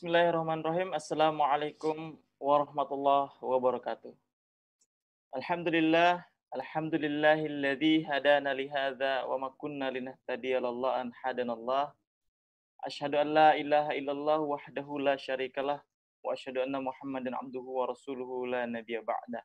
[0.00, 0.96] Bismillahirrahmanirrahim.
[0.96, 4.08] Assalamualaikum warahmatullahi wabarakatuh.
[5.36, 6.24] Alhamdulillah,
[6.56, 11.92] alhamdulillahilladzi hadana li hadza wa ma kunna linahtadiya lalla an hadanallah.
[12.80, 15.84] Asyhadu an la ilaha illallah wahdahu la syarikalah
[16.24, 19.44] wa asyhadu anna Muhammadan abduhu wa rasuluhu la nabiyya ba'da.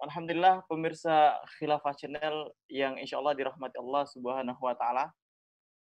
[0.00, 5.12] Alhamdulillah pemirsa Khilafah Channel yang insya Allah dirahmati Allah Subhanahu wa taala.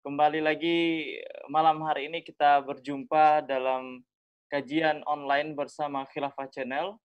[0.02, 1.14] Kembali lagi
[1.46, 4.02] malam hari ini kita berjumpa dalam
[4.50, 6.98] kajian online bersama Khilafah Channel.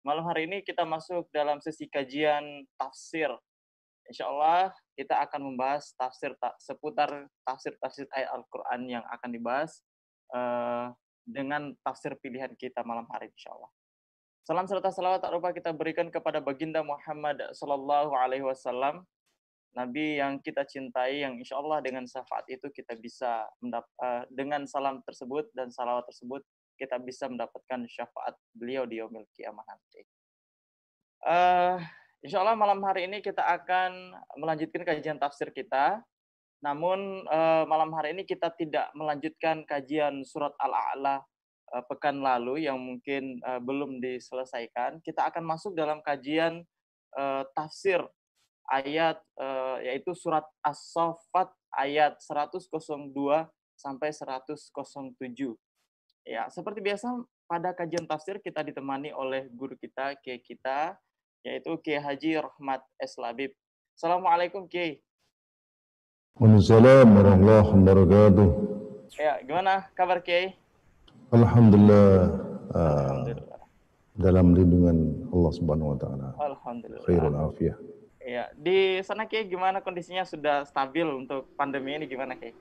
[0.00, 3.28] Malam hari ini kita masuk dalam sesi kajian tafsir.
[4.08, 9.84] Insya Allah kita akan membahas tafsir ta seputar tafsir-tafsir ayat Al-Quran yang akan dibahas
[10.32, 10.88] uh,
[11.28, 13.68] dengan tafsir pilihan kita malam hari insya Allah.
[14.48, 19.04] Salam serta salawat tak lupa kita berikan kepada baginda Muhammad Sallallahu Alaihi Wasallam
[19.76, 24.64] Nabi yang kita cintai, yang insya Allah dengan syafaat itu kita bisa mendapat uh, dengan
[24.64, 26.40] salam tersebut dan salawat tersebut
[26.78, 30.06] kita bisa mendapatkan syafaat beliau di yaumil kiamah nanti.
[31.26, 31.76] Uh,
[32.22, 36.00] insya Allah malam hari ini kita akan melanjutkan kajian tafsir kita.
[36.58, 41.22] Namun uh, malam hari ini kita tidak melanjutkan kajian surat Al-A'la
[41.74, 44.98] uh, pekan lalu yang mungkin uh, belum diselesaikan.
[45.02, 46.66] Kita akan masuk dalam kajian
[47.14, 48.02] uh, tafsir
[48.68, 52.68] ayat uh, yaitu surat As-Saffat ayat 102
[53.78, 55.56] sampai 107.
[56.28, 57.08] Ya, seperti biasa
[57.48, 61.00] pada kajian tafsir kita ditemani oleh guru kita, Kiai kita,
[61.40, 63.16] yaitu Kiai Haji Rahmat S.
[63.16, 63.56] Labib.
[63.96, 65.00] Assalamualaikum Kiai.
[66.36, 68.48] Waalaikumsalam warahmatullahi wabarakatuh.
[69.16, 70.54] Ya, gimana kabar Kiai?
[71.32, 72.08] Alhamdulillah.
[72.70, 73.60] Uh, Alhamdulillah.
[74.18, 74.98] Dalam lindungan
[75.32, 76.28] Allah Subhanahu wa taala.
[76.36, 77.06] Alhamdulillah.
[77.08, 77.76] Khairul afiyah.
[78.28, 82.52] Ya, di sana Kiai gimana kondisinya sudah stabil untuk pandemi ini gimana Kiai?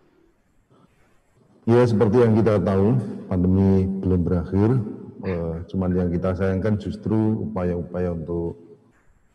[1.67, 2.95] Ya seperti yang kita tahu,
[3.27, 4.79] pandemi belum berakhir.
[5.27, 8.55] Uh, cuman yang kita sayangkan justru upaya-upaya untuk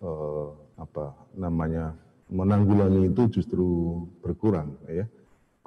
[0.00, 1.92] uh, apa namanya
[2.32, 5.04] menanggulangi itu justru berkurang ya.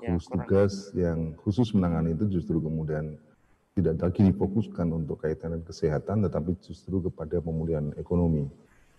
[0.02, 3.22] ya Khusus tugas yang khusus menangani itu justru kemudian
[3.78, 8.50] tidak lagi difokuskan untuk kaitan dengan kesehatan, tetapi justru kepada pemulihan ekonomi.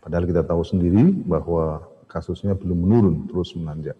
[0.01, 3.99] Padahal kita tahu sendiri bahwa kasusnya belum menurun, terus menanjak.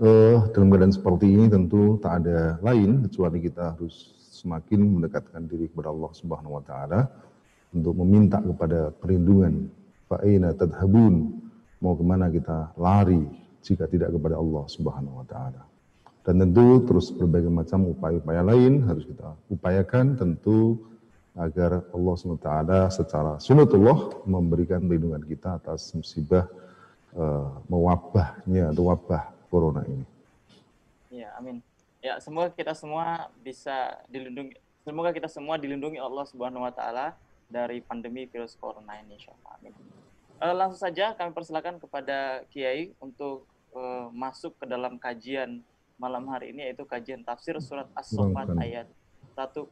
[0.00, 5.68] Uh, dalam keadaan seperti ini tentu tak ada lain kecuali kita harus semakin mendekatkan diri
[5.68, 7.04] kepada Allah Subhanahu wa taala
[7.76, 9.68] untuk meminta kepada perlindungan.
[10.08, 11.36] Fa'ina tadhabun.
[11.84, 13.24] Mau ke mana kita lari
[13.60, 15.62] jika tidak kepada Allah Subhanahu wa taala.
[16.24, 20.80] Dan tentu terus berbagai macam upaya-upaya lain harus kita upayakan tentu
[21.40, 22.50] agar Allah SWT
[22.92, 26.44] secara sunatullah memberikan perlindungan kita atas musibah
[27.16, 30.04] uh, mewabahnya atau wabah corona ini.
[31.08, 31.64] Ya, amin.
[32.04, 37.16] Ya, semoga kita semua bisa dilindungi semoga kita semua dilindungi Allah Subhanahu wa taala
[37.48, 39.52] dari pandemi virus corona ini insyaallah.
[39.60, 39.74] Amin.
[40.40, 43.44] Uh, langsung saja kami persilakan kepada Kiai untuk
[43.76, 45.60] uh, masuk ke dalam kajian
[46.00, 48.88] malam hari ini yaitu kajian tafsir surat As-Saffat ayat
[49.36, 49.68] 102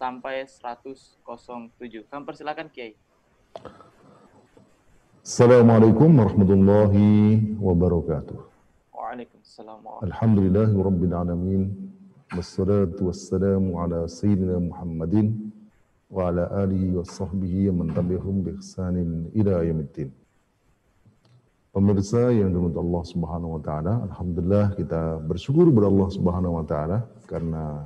[0.00, 1.20] sampai 107.
[2.08, 2.96] Kami persilakan Kiai.
[5.20, 8.40] Assalamualaikum warahmatullahi wabarakatuh.
[8.96, 9.84] Waalaikumsalam.
[10.08, 11.62] Alhamdulillahi rabbil alamin.
[12.32, 15.52] Wassalatu wassalamu ala sayyidina Muhammadin
[16.08, 20.08] wa ala alihi wa sahbihi man tabi'ahum bi ihsanin ila yaumiddin.
[21.76, 26.98] Pemirsa yang dirahmati Allah Subhanahu wa taala, alhamdulillah kita bersyukur kepada Allah Subhanahu wa taala
[27.28, 27.84] karena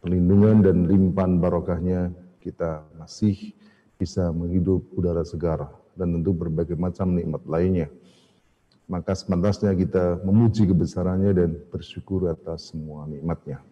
[0.00, 2.10] perlindungan dan limpahan barokahnya
[2.40, 3.52] kita masih
[4.00, 7.88] bisa menghidup udara segar dan tentu berbagai macam nikmat lainnya.
[8.90, 13.62] Maka sepantasnya kita memuji kebesarannya dan bersyukur atas semua nikmatnya.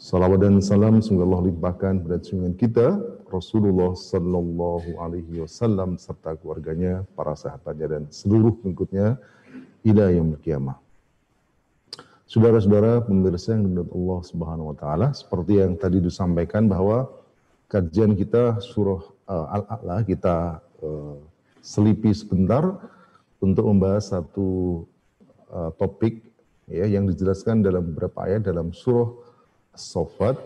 [0.00, 2.86] Salawat dan salam semoga Allah limpahkan pada junjungan kita
[3.28, 9.20] Rasulullah Sallallahu Alaihi Wasallam serta keluarganya, para sahabatnya dan seluruh pengikutnya
[9.84, 10.80] ila yang kiamah.
[12.30, 17.10] Saudara-saudara pemirsa yang dimuliakan Allah Subhanahu wa taala, seperti yang tadi disampaikan bahwa
[17.66, 21.18] kajian kita surah uh, Al-A'la kita uh,
[21.58, 22.78] selipi sebentar
[23.42, 24.86] untuk membahas satu
[25.50, 26.22] uh, topik
[26.70, 29.10] ya yang dijelaskan dalam beberapa ayat dalam surah
[29.74, 30.38] As-Saffat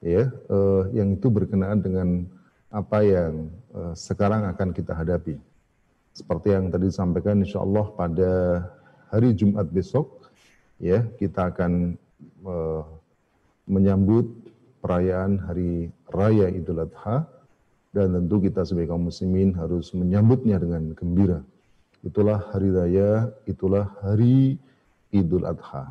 [0.00, 2.24] ya uh, yang itu berkenaan dengan
[2.72, 5.36] apa yang uh, sekarang akan kita hadapi.
[6.16, 8.32] Seperti yang tadi disampaikan insya Allah pada
[9.12, 10.17] hari Jumat besok
[10.78, 11.98] ya kita akan
[12.46, 12.86] uh,
[13.68, 14.30] menyambut
[14.80, 17.26] perayaan hari raya Idul Adha
[17.92, 21.42] dan tentu kita sebagai kaum muslimin harus menyambutnya dengan gembira.
[22.06, 24.54] Itulah hari raya, itulah hari
[25.10, 25.90] Idul Adha.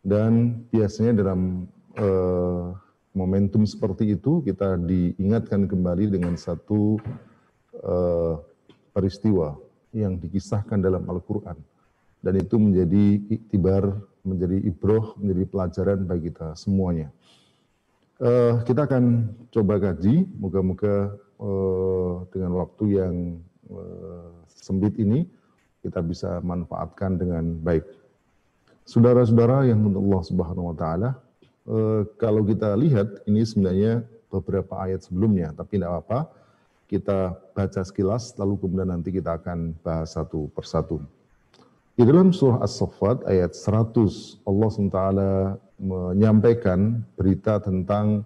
[0.00, 1.68] Dan biasanya dalam
[2.00, 2.72] uh,
[3.12, 6.96] momentum seperti itu kita diingatkan kembali dengan satu
[7.84, 8.40] uh,
[8.96, 9.60] peristiwa
[9.92, 11.69] yang dikisahkan dalam Al-Quran
[12.20, 17.08] dan itu menjadi iktibar, menjadi ibroh, menjadi pelajaran bagi kita semuanya.
[18.20, 23.14] Uh, kita akan coba kaji, moga-moga uh, dengan waktu yang
[23.72, 25.24] uh, sempit ini
[25.80, 27.84] kita bisa manfaatkan dengan baik.
[28.84, 31.10] Saudara-saudara yang untuk Allah Subhanahu wa taala,
[31.68, 36.20] eh, kalau kita lihat ini sebenarnya beberapa ayat sebelumnya, tapi tidak apa-apa.
[36.90, 40.98] Kita baca sekilas lalu kemudian nanti kita akan bahas satu persatu.
[42.00, 45.00] Di dalam surah As-Saffat ayat 100 Allah SWT
[45.84, 48.24] menyampaikan berita tentang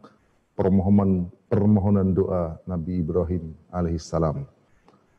[0.54, 4.46] permohonan permohonan doa Nabi Ibrahim alaihissalam.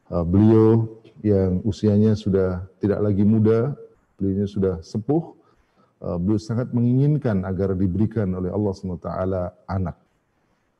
[0.08, 0.88] Eh, beliau
[1.20, 3.76] yang usianya sudah tidak lagi muda,
[4.16, 5.36] beliau sudah sepuh,
[6.00, 9.12] uh, beliau sangat menginginkan agar diberikan oleh Allah SWT
[9.68, 10.00] anak.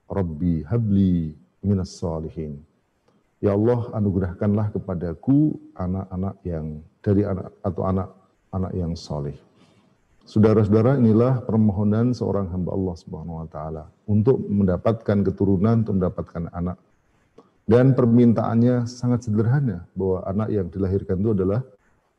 [0.08, 2.56] Rabbi habli minas salihin.
[3.46, 9.38] Ya Allah anugerahkanlah kepadaku anak-anak yang dari anak atau anak-anak yang soleh.
[10.26, 16.82] Saudara-saudara, inilah permohonan seorang hamba Allah Subhanahu wa taala untuk mendapatkan keturunan, untuk mendapatkan anak.
[17.70, 21.62] Dan permintaannya sangat sederhana bahwa anak yang dilahirkan itu adalah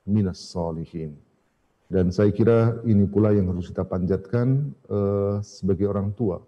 [0.06, 1.18] minas solihin.
[1.90, 6.38] Dan saya kira ini pula yang harus kita panjatkan uh, sebagai orang tua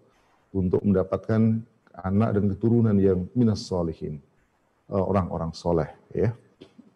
[0.55, 1.59] untuk mendapatkan
[1.99, 4.23] anak dan keturunan yang minas solihin,
[4.89, 6.33] Eh, orang-orang soleh ya.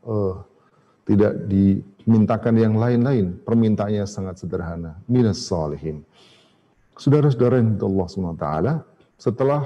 [0.03, 0.35] Uh,
[1.07, 3.39] tidak dimintakan yang lain-lain.
[3.45, 4.99] Permintaannya sangat sederhana.
[5.07, 6.03] Minas solehin
[6.97, 8.45] saudara-saudara yang Allah swt
[9.17, 9.61] setelah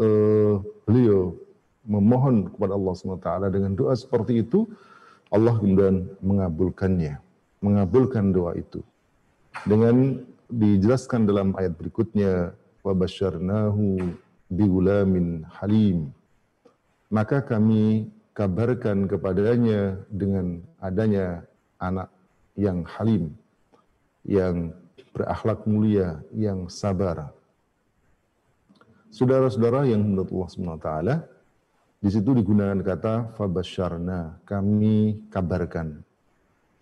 [0.00, 0.54] uh,
[0.88, 1.36] beliau
[1.84, 4.64] memohon kepada Allah swt dengan doa seperti itu
[5.28, 7.20] Allah kemudian mengabulkannya
[7.64, 8.84] mengabulkan doa itu.
[9.64, 10.20] Dengan
[10.52, 12.52] dijelaskan dalam ayat berikutnya
[12.84, 14.04] wa basyarnahu
[14.52, 16.12] biulamin halim.
[17.14, 21.46] Maka kami kabarkan kepadanya dengan adanya
[21.78, 22.10] anak
[22.58, 23.30] yang halim,
[24.26, 24.74] yang
[25.14, 27.30] berakhlak mulia, yang sabar.
[29.14, 30.90] Saudara-saudara yang menurut Allah SWT,
[32.02, 36.02] di situ digunakan kata fabasyarna, kami kabarkan.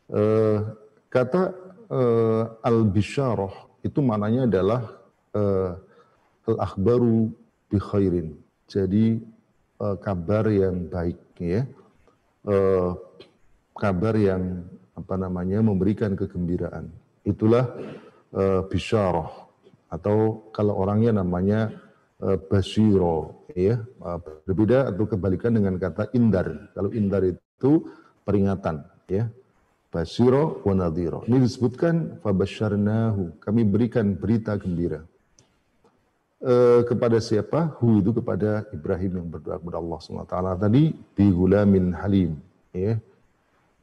[0.09, 0.73] Uh,
[1.13, 1.53] kata
[1.93, 3.53] uh, al-bisyarah
[3.85, 4.97] itu maknanya adalah
[5.37, 5.77] uh,
[6.49, 7.29] al-akhbaru
[7.69, 8.33] bi khairin.
[8.65, 9.21] Jadi
[9.83, 11.67] uh, kabar yang baik ya.
[12.47, 12.95] Uh,
[13.75, 14.63] kabar yang
[14.95, 16.87] apa namanya memberikan kegembiraan.
[17.27, 17.67] Itulah
[18.35, 19.31] uh, bisyarah
[19.93, 21.75] atau kalau orangnya namanya
[22.23, 26.73] uh, basyiro ya uh, berbeda atau kebalikan dengan kata indar.
[26.73, 27.91] Kalau indar itu
[28.23, 29.27] peringatan ya.
[29.93, 31.21] Basiro wa nadhiro.
[31.29, 33.45] Ini disebutkan fabasyarnahu.
[33.45, 35.05] Kami berikan berita gembira.
[36.43, 36.55] E,
[36.91, 37.71] kepada siapa?
[37.79, 40.37] Hu itu kepada Ibrahim yang berdoa kepada Allah SWT.
[40.59, 40.83] Tadi
[41.15, 42.35] bi gulamin halim.
[42.75, 42.99] Ya.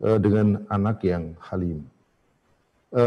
[0.03, 1.87] E, dengan anak yang halim.
[2.91, 3.03] E,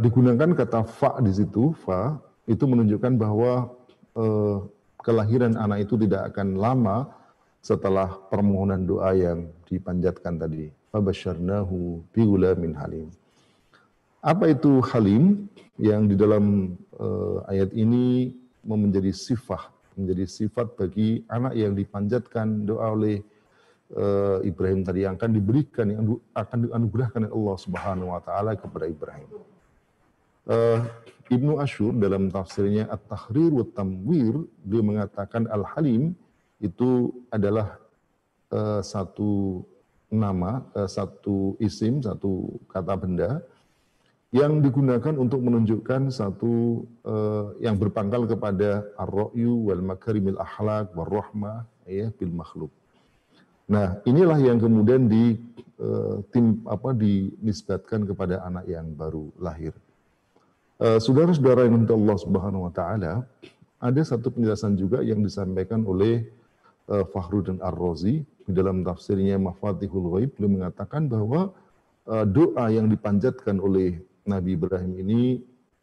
[0.00, 2.16] digunakan kata fa di situ, fa
[2.48, 3.76] itu menunjukkan bahwa
[4.16, 4.24] e,
[5.04, 6.96] kelahiran anak itu tidak akan lama
[7.64, 10.72] setelah permohonan doa yang dipanjatkan tadi.
[10.92, 13.08] Fabasyarnahu biulamin halim.
[14.24, 18.32] Apa itu halim yang di dalam uh, ayat ini
[18.66, 23.22] menjadi sifat menjadi sifat bagi anak yang dipanjatkan doa oleh
[23.94, 26.02] uh, Ibrahim tadi yang akan diberikan yang
[26.34, 29.30] akan dianugerahkan oleh Allah Subhanahu wa taala kepada Ibrahim.
[30.44, 30.84] Uh,
[31.32, 36.12] Ibnu Ashur dalam tafsirnya At-Tahrir wa Tamwir dia mengatakan Al-Halim
[36.60, 37.80] itu adalah
[38.52, 39.64] uh, satu
[40.12, 43.40] nama, uh, satu isim, satu kata benda
[44.34, 51.62] yang digunakan untuk menunjukkan satu uh, yang berpangkal kepada ar-ra'yu wal makarimil akhlak wal rahmah
[51.86, 52.72] ya bil makhluk.
[53.70, 55.38] Nah, inilah yang kemudian di
[55.78, 59.70] uh, tim apa dinisbatkan kepada anak yang baru lahir.
[60.82, 63.22] Eh, saudara-saudara yang untuk Allah Subhanahu wa taala,
[63.78, 66.26] ada satu penjelasan juga yang disampaikan oleh
[66.90, 71.54] uh, Fakhruddin Ar-Razi di dalam tafsirnya Mafatihul Ghaib beliau mengatakan bahwa
[72.10, 75.20] uh, doa yang dipanjatkan oleh Nabi Ibrahim ini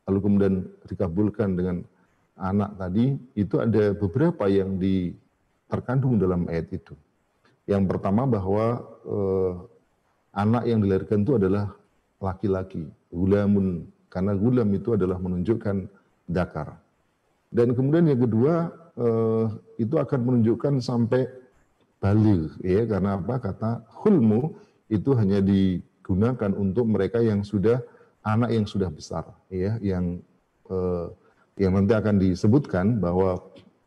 [0.10, 0.56] lalu kemudian
[0.90, 1.86] dikabulkan dengan
[2.38, 5.14] anak tadi itu ada beberapa yang di
[5.70, 6.98] terkandung dalam ayat itu.
[7.70, 9.54] Yang pertama bahwa uh,
[10.34, 11.72] anak yang dilahirkan itu adalah
[12.18, 15.88] laki-laki, gulamun karena gulam itu adalah menunjukkan
[16.28, 16.76] dakar.
[17.52, 19.46] Dan kemudian yang kedua eh,
[19.80, 21.28] itu akan menunjukkan sampai
[22.02, 23.72] balik ya karena apa kata
[24.04, 24.58] hulmu
[24.90, 27.80] itu hanya digunakan untuk mereka yang sudah
[28.22, 30.22] anak yang sudah besar ya yang
[30.70, 31.08] eh,
[31.60, 33.38] yang nanti akan disebutkan bahwa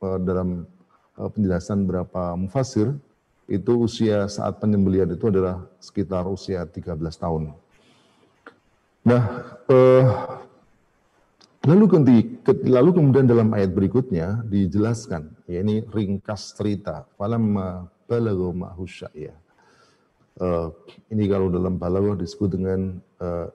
[0.04, 0.68] uh, dalam
[1.16, 2.92] uh, penjelasan berapa mufasir
[3.50, 7.52] itu usia saat penyembelian itu adalah sekitar usia 13 tahun.
[9.04, 9.22] Nah,
[9.68, 10.04] uh,
[11.68, 11.84] lalu,
[12.64, 19.36] lalu kemudian dalam ayat berikutnya dijelaskan, ya ini ringkas cerita, falamma balagha ma'hu ya.
[20.34, 20.72] Uh,
[21.12, 23.52] ini kalau dalam balaghah disebut dengan uh,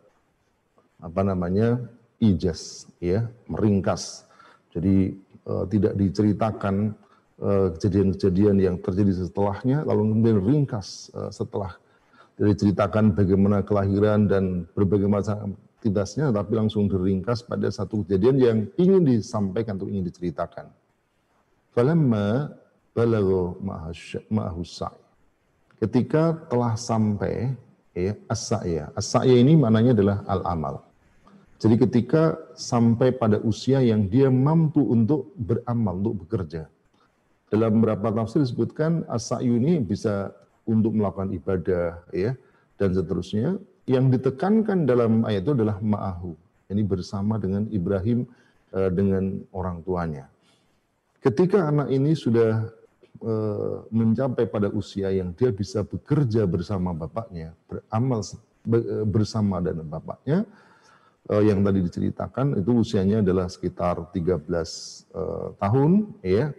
[0.99, 1.79] apa namanya
[2.19, 4.27] ijaz, ya meringkas.
[4.75, 5.15] Jadi
[5.47, 6.93] uh, tidak diceritakan
[7.39, 11.79] kejadian-kejadian uh, yang terjadi setelahnya, lalu kemudian ringkas uh, setelah
[12.35, 19.03] diceritakan bagaimana kelahiran dan berbagai macam aktivitasnya, tapi langsung diringkas pada satu kejadian yang ingin
[19.07, 20.67] disampaikan atau ingin diceritakan.
[21.71, 22.51] Falamma
[22.91, 23.55] balagha
[24.27, 24.63] ma'ahu
[25.79, 27.55] Ketika telah sampai
[27.95, 28.91] ya as-sa'ya.
[28.91, 30.83] As-sa'ya ini maknanya adalah al-amal.
[31.59, 36.71] Jadi ketika sampai pada usia yang dia mampu untuk beramal, untuk bekerja.
[37.51, 40.31] Dalam beberapa tafsir disebutkan as-sa'yu ini bisa
[40.63, 42.31] untuk melakukan ibadah ya
[42.79, 43.59] dan seterusnya.
[43.89, 46.31] Yang ditekankan dalam ayat itu adalah ma'ahu.
[46.71, 48.23] Ini bersama dengan Ibrahim
[48.71, 50.31] uh, dengan orang tuanya.
[51.19, 52.71] Ketika anak ini sudah
[53.19, 60.47] uh, mencapai pada usia yang dia bisa bekerja bersama bapaknya beramal eh, bersama dan bapaknya
[61.29, 64.49] uh, yang tadi diceritakan itu usianya adalah sekitar 13
[65.13, 65.91] uh, tahun
[66.25, 66.51] ya.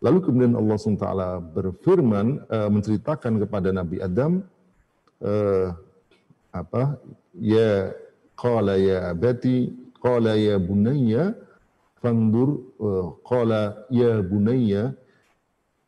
[0.00, 1.08] Lalu kemudian Allah SWT
[1.52, 4.40] berfirman uh, menceritakan kepada Nabi Adam
[5.20, 5.76] uh,
[6.50, 6.96] apa?
[7.36, 7.94] Ya
[8.34, 11.36] qala ya abati qala ya bunayya
[12.00, 14.96] fandur uh, qala ya bunayya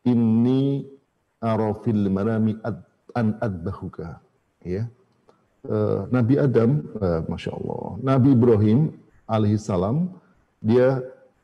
[0.05, 0.85] inni
[1.41, 2.85] ara fil manami ad,
[3.17, 4.21] an adbahuka
[4.61, 4.85] ya
[5.67, 8.93] uh, Nabi Adam uh, Masya Allah Nabi Ibrahim
[9.27, 10.11] alaihissalam
[10.63, 11.03] dia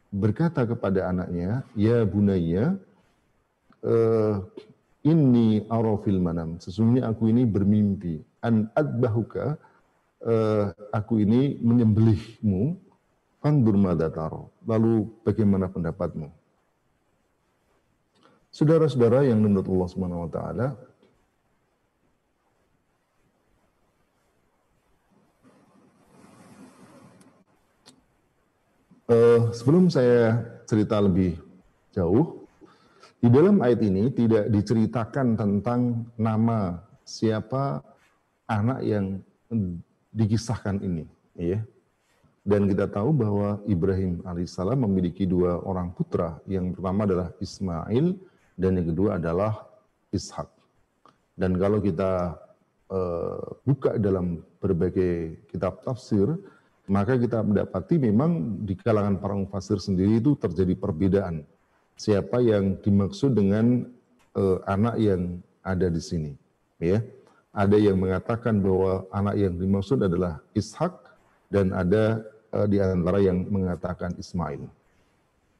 [0.10, 2.78] berkata kepada anaknya, Ya bunaya,
[3.86, 4.42] uh,
[5.06, 6.58] ini arafil manam.
[6.58, 8.24] Sesungguhnya aku ini bermimpi.
[8.42, 9.60] An adbahuka,
[10.26, 12.90] uh, aku ini menyembelihmu.
[13.40, 14.52] Fandur madataro.
[14.68, 16.28] Lalu bagaimana pendapatmu?
[18.52, 20.68] Saudara-saudara yang menurut Allah Subhanahu wa taala
[29.10, 30.38] Uh, sebelum saya
[30.70, 31.34] cerita lebih
[31.90, 32.46] jauh,
[33.18, 37.82] di dalam ayat ini tidak diceritakan tentang nama siapa
[38.46, 39.18] anak yang
[40.14, 41.58] dikisahkan ini, ya.
[42.46, 46.38] Dan kita tahu bahwa Ibrahim alaihissalam memiliki dua orang putra.
[46.46, 48.14] Yang pertama adalah Ismail
[48.62, 49.74] dan yang kedua adalah
[50.14, 50.54] Ishak.
[51.34, 52.38] Dan kalau kita
[52.94, 56.38] uh, buka dalam berbagai kitab tafsir,
[56.90, 61.46] maka kita mendapati memang di kalangan para mufasir sendiri itu terjadi perbedaan.
[61.94, 63.86] Siapa yang dimaksud dengan
[64.34, 66.34] uh, anak yang ada di sini,
[66.82, 67.06] ya.
[67.54, 70.98] Ada yang mengatakan bahwa anak yang dimaksud adalah Ishak
[71.54, 72.26] dan ada
[72.58, 74.66] uh, di antara yang mengatakan Ismail.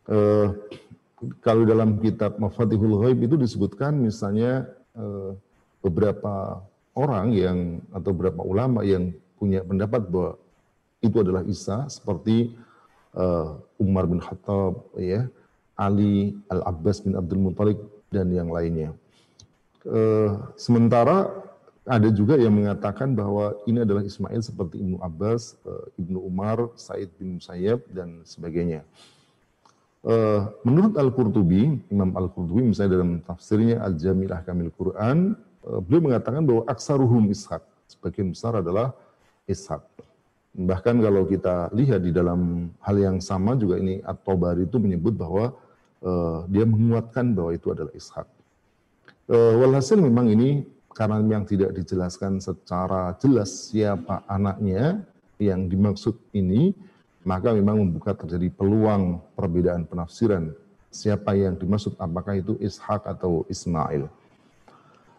[0.10, 0.58] Uh,
[1.46, 4.72] kalau dalam kitab Mafatihul Ghaib itu disebutkan misalnya
[5.84, 6.64] beberapa
[6.96, 10.40] orang yang atau beberapa ulama yang punya pendapat bahwa
[11.00, 12.56] itu adalah Isa seperti
[13.16, 15.28] uh, Umar bin Khattab ya
[15.80, 17.80] Ali Al Abbas bin Abdul Muthalib
[18.12, 18.92] dan yang lainnya.
[19.88, 21.32] Uh, sementara
[21.88, 27.10] ada juga yang mengatakan bahwa ini adalah Ismail seperti Ibnu Abbas, uh, Ibnu Umar, Said
[27.18, 28.84] bin Musayyab dan sebagainya.
[30.00, 35.34] Uh, menurut Al-Qurtubi, Imam Al-Qurtubi misalnya dalam tafsirnya Al-Jamilah Kamil Quran,
[35.66, 38.94] uh, beliau mengatakan bahwa aksaruhum ishak, sebagian besar adalah
[39.50, 39.82] ishak.
[40.50, 45.54] Bahkan kalau kita lihat di dalam hal yang sama juga ini At-Tabari itu menyebut bahwa
[46.02, 48.26] uh, dia menguatkan bahwa itu adalah Ishak.
[49.30, 55.06] Uh, walhasil memang ini karena yang tidak dijelaskan secara jelas siapa anaknya
[55.38, 56.74] yang dimaksud ini,
[57.22, 60.52] maka memang membuka terjadi peluang perbedaan penafsiran
[60.90, 64.10] siapa yang dimaksud apakah itu Ishak atau Ismail.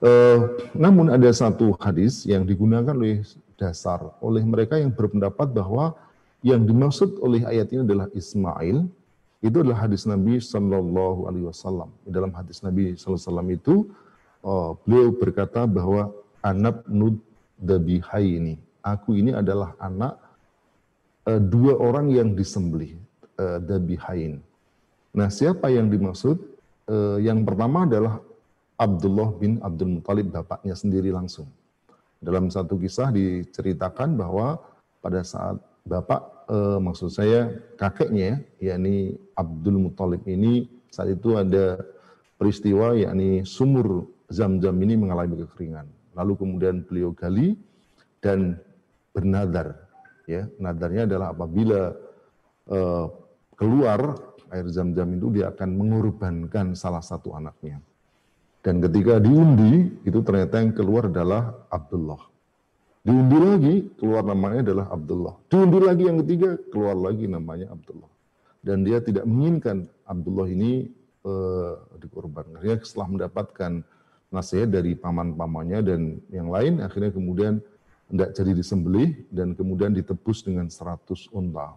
[0.00, 3.20] Uh, namun ada satu hadis yang digunakan oleh
[3.60, 5.92] dasar oleh mereka yang berpendapat bahwa
[6.40, 8.88] yang dimaksud oleh ayat ini adalah Ismail
[9.40, 11.88] itu adalah hadis Nabi Shallallahu Alaihi Wasallam.
[12.04, 13.74] Dalam hadis Nabi Shallallahu Alaihi Wasallam itu
[14.44, 17.20] oh, beliau berkata bahwa anak nud
[17.60, 20.16] ini, aku ini adalah anak
[21.28, 22.96] uh, dua orang yang disembelih
[23.36, 24.40] uh, dabihain.
[25.12, 26.40] Nah siapa yang dimaksud?
[26.88, 28.24] Uh, yang pertama adalah
[28.80, 31.44] Abdullah bin Abdul Muthalib bapaknya sendiri langsung.
[32.20, 34.60] Dalam satu kisah diceritakan bahwa
[35.00, 35.56] pada saat
[35.88, 36.20] bapak
[36.52, 37.48] eh, maksud saya
[37.80, 41.80] kakeknya, yakni Abdul Muthalib ini saat itu ada
[42.36, 45.88] peristiwa yakni sumur Zam-Zam ini mengalami kekeringan.
[46.14, 47.58] Lalu kemudian beliau gali
[48.22, 48.60] dan
[49.10, 49.88] bernadar.
[50.30, 51.90] Ya, nadarnya adalah apabila
[52.70, 53.10] uh,
[53.58, 54.14] keluar
[54.54, 57.82] air Zam-Zam itu dia akan mengorbankan salah satu anaknya.
[58.60, 62.20] Dan ketika diundi, itu ternyata yang keluar adalah Abdullah.
[63.00, 65.34] Diundi lagi, keluar namanya adalah Abdullah.
[65.48, 68.12] Diundi lagi yang ketiga, keluar lagi namanya Abdullah.
[68.60, 70.92] Dan dia tidak menginginkan Abdullah ini
[71.24, 72.60] uh, dikorbankan.
[72.60, 73.72] Akhirnya setelah mendapatkan
[74.28, 77.64] nasihat dari paman-pamannya dan yang lain, akhirnya kemudian
[78.12, 81.72] tidak jadi disembelih dan kemudian ditebus dengan 100 unta.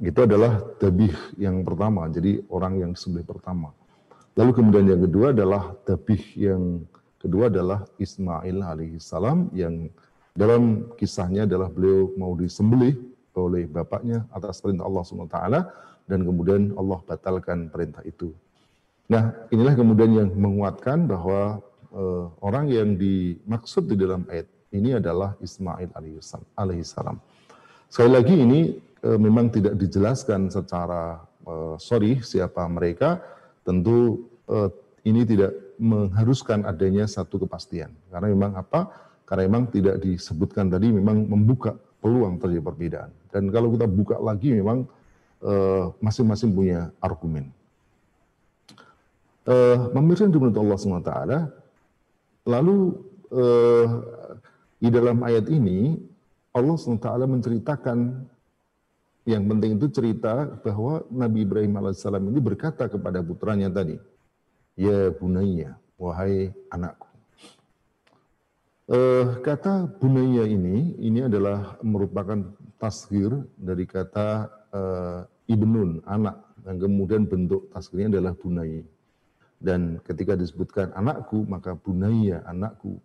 [0.00, 3.76] Itu adalah tabih yang pertama, jadi orang yang disembelih pertama.
[4.36, 6.84] Lalu kemudian yang kedua adalah tabih yang
[7.16, 9.88] kedua adalah Ismail alaihissalam yang
[10.36, 13.00] dalam kisahnya adalah beliau mau disembelih
[13.32, 15.38] oleh bapaknya atas perintah Allah SWT
[16.08, 18.32] dan kemudian Allah batalkan perintah itu.
[19.08, 21.64] Nah inilah kemudian yang menguatkan bahwa
[21.96, 25.96] uh, orang yang dimaksud di dalam ayat ini adalah Ismail
[26.56, 27.16] alaihissalam.
[27.88, 28.60] Sekali lagi ini
[29.00, 33.22] uh, memang tidak dijelaskan secara uh, sorry siapa mereka,
[33.66, 34.70] tentu uh,
[35.02, 37.92] ini tidak mengharuskan adanya satu kepastian.
[38.08, 38.90] Karena memang apa?
[39.26, 43.10] Karena memang tidak disebutkan tadi memang membuka peluang terjadi perbedaan.
[43.30, 44.86] Dan kalau kita buka lagi memang
[45.42, 47.50] eh, masing-masing uh, punya argumen.
[49.46, 51.12] Uh, Pemirsa menurut Allah SWT,
[52.50, 52.98] lalu
[53.30, 53.86] uh,
[54.82, 55.94] di dalam ayat ini
[56.50, 58.26] Allah SWT menceritakan
[59.26, 63.98] yang penting itu cerita bahwa Nabi Ibrahim alaihissalam ini berkata kepada putranya tadi,
[64.78, 67.10] Ya bunaya, wahai anakku.
[68.86, 72.38] Uh, kata bunaya ini, ini adalah merupakan
[72.78, 76.46] tasgir dari kata uh, ibnun, anak.
[76.62, 78.86] Dan kemudian bentuk tasgirnya adalah bunai.
[79.58, 83.02] Dan ketika disebutkan anakku, maka bunaya, anakku.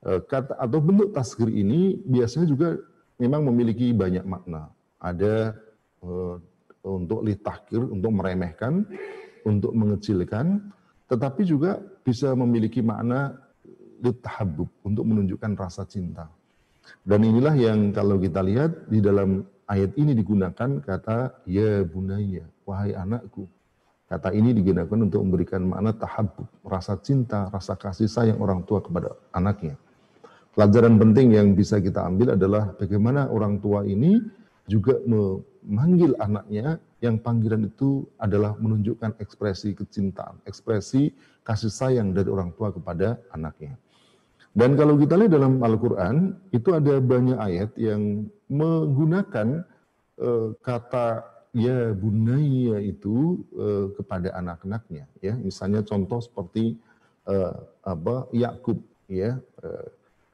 [0.00, 2.80] Uh, kata atau bentuk tasgir ini biasanya juga
[3.20, 4.72] memang memiliki banyak makna
[5.04, 5.52] ada
[6.00, 6.40] uh,
[6.84, 8.88] untuk litahkir, untuk meremehkan,
[9.44, 10.72] untuk mengecilkan,
[11.12, 13.36] tetapi juga bisa memiliki makna
[14.00, 16.28] litahabub, untuk menunjukkan rasa cinta.
[17.04, 22.92] Dan inilah yang kalau kita lihat di dalam ayat ini digunakan kata ya bunaya, wahai
[22.92, 23.48] anakku.
[24.04, 29.16] Kata ini digunakan untuk memberikan makna tahabub, rasa cinta, rasa kasih sayang orang tua kepada
[29.32, 29.80] anaknya.
[30.52, 34.20] Pelajaran penting yang bisa kita ambil adalah bagaimana orang tua ini
[34.64, 41.12] juga memanggil anaknya yang panggilan itu adalah menunjukkan ekspresi kecintaan, ekspresi
[41.44, 43.76] kasih sayang dari orang tua kepada anaknya.
[44.54, 49.66] Dan kalau kita lihat dalam Al-Quran, itu ada banyak ayat yang menggunakan
[50.22, 55.10] uh, kata ya bunaya itu uh, kepada anak-anaknya.
[55.20, 56.78] Ya, misalnya contoh seperti
[57.26, 58.78] uh, apa Yakub
[59.10, 59.36] ya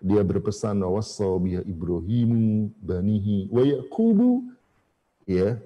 [0.00, 4.48] dia berpesan wassabiya Ibrahimu banihi wa Yaqubu.
[5.28, 5.60] Ya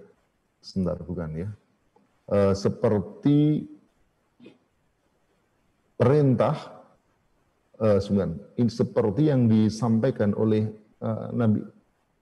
[0.58, 1.48] sebentar bukan ya.
[2.26, 3.70] Uh, seperti
[5.94, 6.56] perintah
[7.78, 10.66] uh, sebentar ini seperti yang disampaikan oleh
[10.98, 11.62] uh, Nabi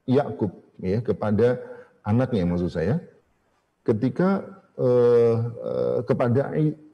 [0.05, 0.53] Yakub
[0.85, 1.57] ya kepada
[2.05, 3.01] anaknya maksud saya.
[3.83, 4.45] Ketika
[4.77, 6.53] uh, uh, kepada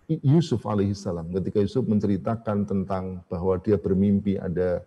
[0.08, 4.80] Yusuf alaihissalam ketika Yusuf menceritakan tentang bahwa dia bermimpi ada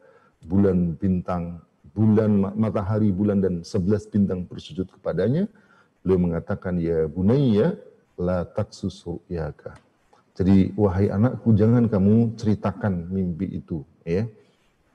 [0.45, 1.61] bulan bintang,
[1.93, 5.45] bulan matahari, bulan dan sebelas bintang bersujud kepadanya,
[6.01, 7.77] beliau mengatakan ya bunayya
[8.17, 9.77] la taksus ru'yaka.
[10.37, 14.25] Jadi wahai anakku jangan kamu ceritakan mimpi itu ya.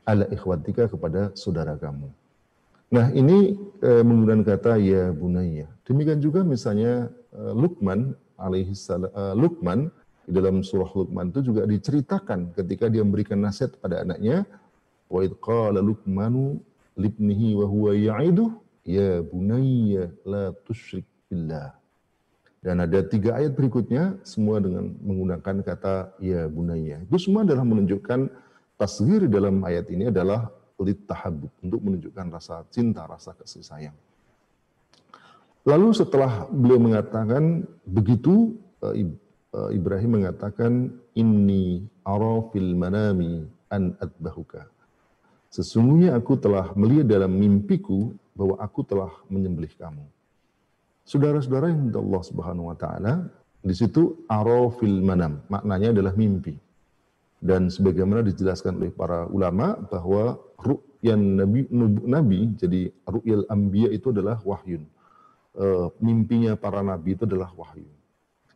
[0.07, 2.07] Ala ikhwatika kepada saudara kamu.
[2.95, 5.67] Nah, ini e, menggunakan kata ya bunayya.
[5.83, 9.91] Demikian juga misalnya e, Luqman alaihi salam e, Luqman
[10.23, 14.47] di dalam surah Luqman itu juga diceritakan ketika dia memberikan nasihat pada anaknya
[15.07, 16.59] Wa idh qala Luqmanu
[16.97, 18.51] libnihi wa huwa ya'iduh
[18.87, 21.75] ya bunayya la tusyrik billah.
[22.65, 27.05] Dan ada tiga ayat berikutnya semua dengan menggunakan kata ya bunayya.
[27.07, 28.27] Itu semua adalah menunjukkan
[28.75, 33.97] tasghir dalam ayat ini adalah litahabub untuk menunjukkan rasa cinta, rasa kasih sayang.
[35.67, 38.55] Lalu setelah beliau mengatakan begitu,
[38.87, 44.67] eh, eh, Ibrahim mengatakan inni ara fil manami an adbahuka.
[45.57, 50.05] Sesungguhnya aku telah melihat dalam mimpiku bahwa aku telah menyembelih kamu.
[51.09, 53.33] Saudara-saudara yang Allah Subhanahu wa taala,
[53.65, 56.61] di situ arafil manam, maknanya adalah mimpi.
[57.41, 61.65] Dan sebagaimana dijelaskan oleh para ulama bahwa ru'yan nabi,
[62.05, 64.85] nabi jadi ru'yal anbiya itu adalah wahyun.
[65.57, 67.89] uh, mimpinya para nabi itu adalah wahyu.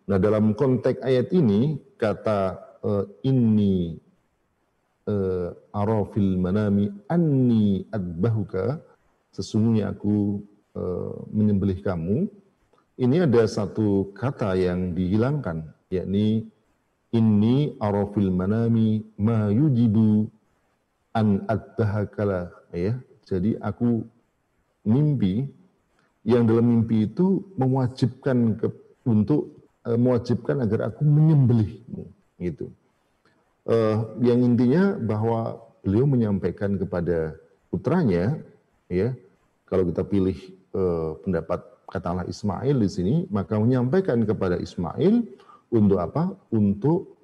[0.06, 3.96] Nah dalam konteks ayat ini kata uh, ini
[5.10, 8.78] uh, arafil manami anni adbahuka.
[9.34, 10.38] Sesungguhnya aku
[10.78, 12.30] uh, menyembelih kamu.
[13.00, 16.46] Ini ada satu kata yang dihilangkan yakni
[17.10, 20.30] ini arafil manami ma yujibu
[21.10, 22.94] an adbahakala ya
[23.26, 24.06] jadi aku
[24.86, 25.46] mimpi
[26.26, 28.68] yang dalam mimpi itu mewajibkan ke,
[29.06, 29.54] untuk
[29.86, 32.04] uh, mewajibkan agar aku menyembelihmu
[32.42, 32.68] gitu.
[33.70, 37.38] Uh, yang intinya bahwa beliau menyampaikan kepada
[37.70, 38.42] putranya
[38.90, 39.14] ya
[39.70, 40.34] kalau kita pilih
[40.74, 45.22] uh, pendapat katakanlah Ismail di sini maka menyampaikan kepada Ismail
[45.70, 46.34] untuk apa?
[46.50, 47.14] Untuk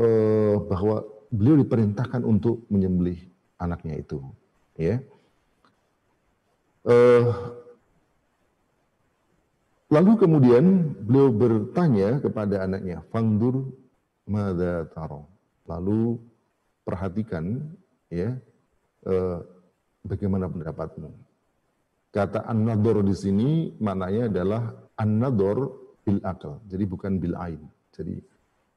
[0.00, 3.20] uh, bahwa beliau diperintahkan untuk menyembelih
[3.60, 4.24] anaknya itu
[4.80, 4.96] ya.
[6.88, 7.60] Uh,
[9.92, 10.64] Lalu kemudian
[11.04, 13.68] beliau bertanya kepada anaknya, "Fangdur
[14.24, 15.28] mada taro?"
[15.66, 16.18] Lalu
[16.82, 17.62] perhatikan
[18.10, 18.34] ya
[19.06, 19.38] eh,
[20.02, 21.10] bagaimana pendapatmu.
[22.12, 24.62] Kata an-nador di sini maknanya adalah
[25.00, 27.62] an-nador bil akal, jadi bukan bil ain.
[27.94, 28.20] Jadi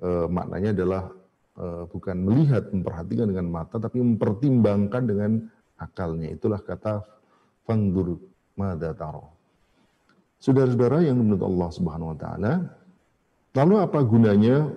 [0.06, 1.04] eh, maknanya adalah
[1.60, 5.32] eh, bukan melihat, memperhatikan dengan mata, tapi mempertimbangkan dengan
[5.76, 6.32] akalnya.
[6.32, 7.04] Itulah kata
[7.68, 8.22] fangdur
[8.56, 9.36] mada taro.
[10.40, 12.54] Saudara-saudara yang menurut Allah Subhanahu wa taala,
[13.58, 14.70] lalu apa gunanya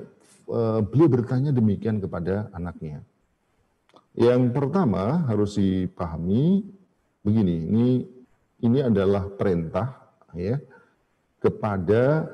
[0.89, 3.05] beliau bertanya demikian kepada anaknya?
[4.19, 6.65] Yang pertama harus dipahami
[7.23, 7.87] begini, ini
[8.65, 10.59] ini adalah perintah ya
[11.39, 12.27] kepada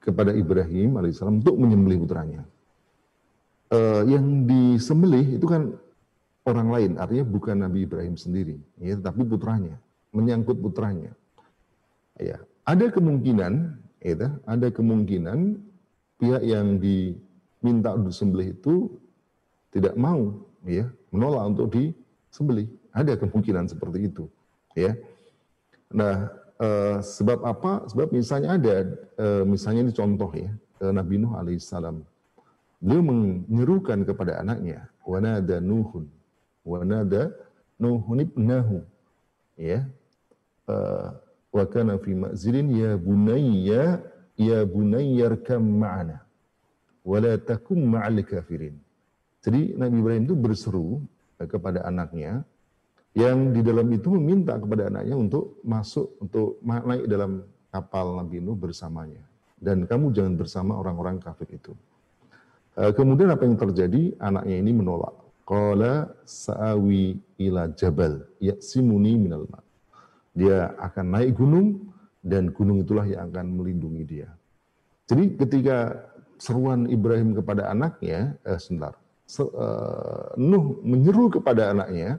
[0.00, 2.42] kepada Ibrahim alaihissalam untuk menyembelih putranya.
[3.70, 5.70] Uh, yang disembelih itu kan
[6.42, 9.78] orang lain, artinya bukan Nabi Ibrahim sendiri, ya, tapi putranya,
[10.10, 11.14] menyangkut putranya.
[12.18, 15.62] Ya, ada kemungkinan, ya, ada kemungkinan
[16.20, 18.92] pihak yang diminta untuk disembelih itu
[19.72, 22.68] tidak mau, ya, menolak untuk disembelih.
[22.92, 24.28] Ada kemungkinan seperti itu,
[24.76, 24.92] ya.
[25.90, 26.28] Nah,
[26.60, 27.88] eh, sebab apa?
[27.88, 28.76] Sebab misalnya ada,
[29.16, 30.50] eh, misalnya ini contoh ya,
[30.92, 32.04] Nabi Nuh alaihissalam.
[32.80, 36.08] Beliau menyerukan kepada anaknya, wanada Nuhun,
[36.64, 37.32] wanada
[37.80, 38.84] Nuhun ibnahu,
[39.56, 39.88] ya.
[40.68, 41.08] Eh,
[41.50, 43.98] wa kana fi ma'zilin ya bunayya
[44.40, 46.18] ya bunayyarkam ma'ana
[47.04, 48.76] wa la takum ma'al kafirin.
[49.44, 50.88] Jadi Nabi Ibrahim itu berseru
[51.36, 52.44] kepada anaknya
[53.12, 58.56] yang di dalam itu meminta kepada anaknya untuk masuk untuk naik dalam kapal Nabi Nuh
[58.56, 59.20] bersamanya
[59.60, 61.72] dan kamu jangan bersama orang-orang kafir itu.
[62.80, 64.16] Eh, kemudian apa yang terjadi?
[64.16, 65.12] Anaknya ini menolak.
[65.44, 69.64] Qala sa'awi ila jabal ya'simuni minal ma'
[70.30, 71.89] dia akan naik gunung
[72.20, 74.28] dan gunung itulah yang akan melindungi dia.
[75.08, 76.06] Jadi ketika
[76.40, 78.96] seruan Ibrahim kepada anaknya, eh, sebentar,
[79.28, 82.18] se, uh, Nuh menyeru kepada anaknya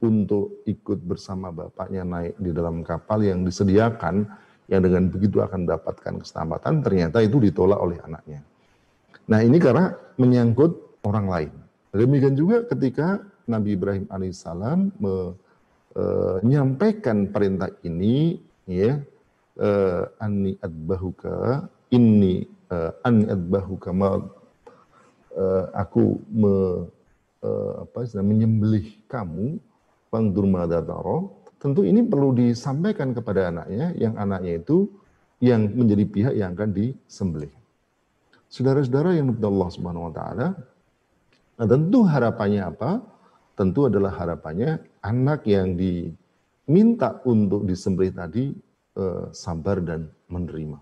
[0.00, 4.28] untuk ikut bersama bapaknya naik di dalam kapal yang disediakan,
[4.68, 8.40] yang dengan begitu akan mendapatkan keselamatan, ternyata itu ditolak oleh anaknya.
[9.26, 11.52] Nah ini karena menyangkut orang lain.
[11.96, 15.32] Demikian juga ketika Nabi Ibrahim alaihissalam uh,
[16.44, 18.36] menyampaikan perintah ini
[18.68, 19.00] ya
[19.60, 24.20] uh, anni adbahuka ini uh, anni uh,
[25.76, 26.54] aku me,
[27.44, 29.60] uh, apa menyembelih kamu
[30.08, 30.48] pangdur
[31.56, 34.88] tentu ini perlu disampaikan kepada anaknya yang anaknya itu
[35.40, 37.52] yang menjadi pihak yang akan disembelih.
[38.48, 40.48] Saudara-saudara yang menurut Allah Subhanahu wa taala,
[41.60, 42.90] nah tentu harapannya apa?
[43.56, 48.52] tentu adalah harapannya anak yang diminta untuk disembelih tadi
[48.96, 50.80] eh, sabar dan menerima.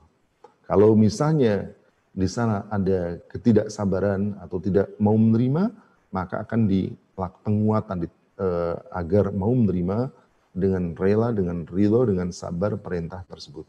[0.64, 1.68] Kalau misalnya
[2.14, 5.74] di sana ada ketidaksabaran atau tidak mau menerima,
[6.14, 8.08] maka akan dilakukan penguatan di,
[8.40, 10.08] eh, agar mau menerima
[10.54, 13.66] dengan rela, dengan ridho, dengan sabar perintah tersebut.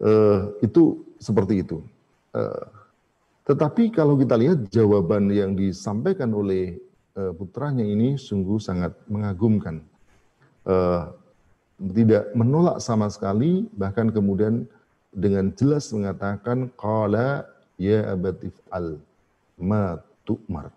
[0.00, 1.82] Eh, itu seperti itu.
[3.50, 6.78] Tetapi kalau kita lihat jawaban yang disampaikan oleh
[7.18, 9.82] uh, putranya ini sungguh sangat mengagumkan.
[10.62, 11.10] Uh,
[11.80, 14.68] tidak menolak sama sekali, bahkan kemudian
[15.10, 17.48] dengan jelas mengatakan qala
[17.80, 19.00] ya abatif al
[19.56, 19.96] ma
[20.28, 20.68] tu'mar.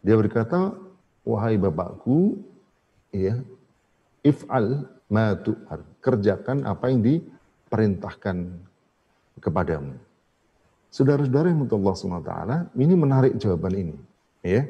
[0.00, 0.72] Dia berkata,
[1.20, 2.40] wahai bapakku,
[3.12, 3.36] ya,
[4.24, 5.84] if'al ma tu'mar.
[6.00, 8.36] Kerjakan apa yang diperintahkan
[9.44, 9.94] kepadamu.
[10.88, 12.32] Saudara-saudara yang Allah SWT,
[12.80, 13.96] ini menarik jawaban ini.
[14.40, 14.64] Ya,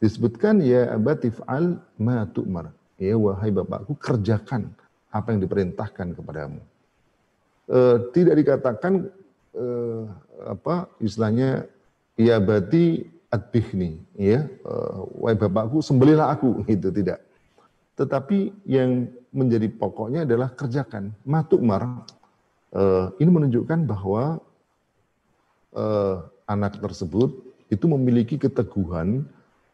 [0.00, 2.72] Disebutkan ya abatif al ma tu'mar.
[3.00, 4.68] Ya wahai bapakku kerjakan
[5.08, 6.60] apa yang diperintahkan kepadamu.
[7.64, 7.78] E,
[8.12, 9.08] tidak dikatakan
[9.56, 9.66] e,
[10.44, 11.64] apa istilahnya
[12.20, 14.74] ya berarti adbihni ya e,
[15.16, 17.24] wahai bapakku sembelilah aku gitu tidak.
[17.96, 21.16] Tetapi yang menjadi pokoknya adalah kerjakan.
[21.24, 22.04] Matukmar
[22.68, 22.82] e,
[23.16, 24.44] ini menunjukkan bahwa
[25.72, 25.84] e,
[26.44, 27.32] anak tersebut
[27.72, 29.24] itu memiliki keteguhan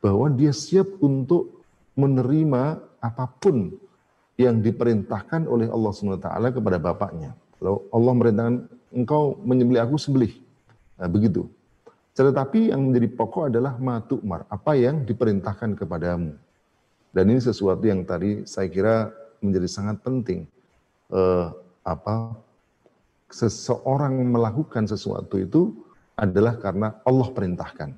[0.05, 1.65] bahwa dia siap untuk
[1.97, 3.71] menerima apa pun
[4.37, 7.33] yang diperintahkan oleh Allah SWT kepada bapaknya.
[7.57, 8.57] Kalau Allah merintahkan
[8.93, 10.37] engkau menyembelih aku sembelih.
[11.01, 11.49] Nah, begitu.
[12.17, 16.33] Tetapi yang menjadi pokok adalah matukmar, apa yang diperintahkan kepadamu.
[17.13, 20.49] Dan ini sesuatu yang tadi saya kira menjadi sangat penting.
[21.13, 21.47] Eh,
[21.85, 22.37] apa
[23.29, 25.77] seseorang melakukan sesuatu itu
[26.17, 27.93] adalah karena Allah perintahkan,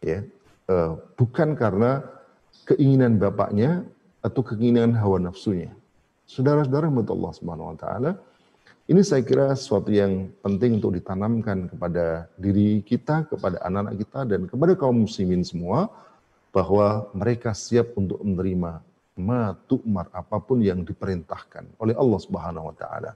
[0.00, 0.24] ya,
[0.68, 2.00] eh, bukan karena
[2.64, 3.84] keinginan bapaknya
[4.20, 5.72] atau keinginan hawa nafsunya.
[6.28, 8.10] Saudara-saudara menurut Allah Subhanahu wa taala,
[8.90, 14.40] ini saya kira sesuatu yang penting untuk ditanamkan kepada diri kita, kepada anak-anak kita dan
[14.50, 15.90] kepada kaum muslimin semua
[16.50, 18.82] bahwa mereka siap untuk menerima
[19.20, 23.12] ma tu'mar apa pun yang diperintahkan oleh Allah Subhanahu wa taala.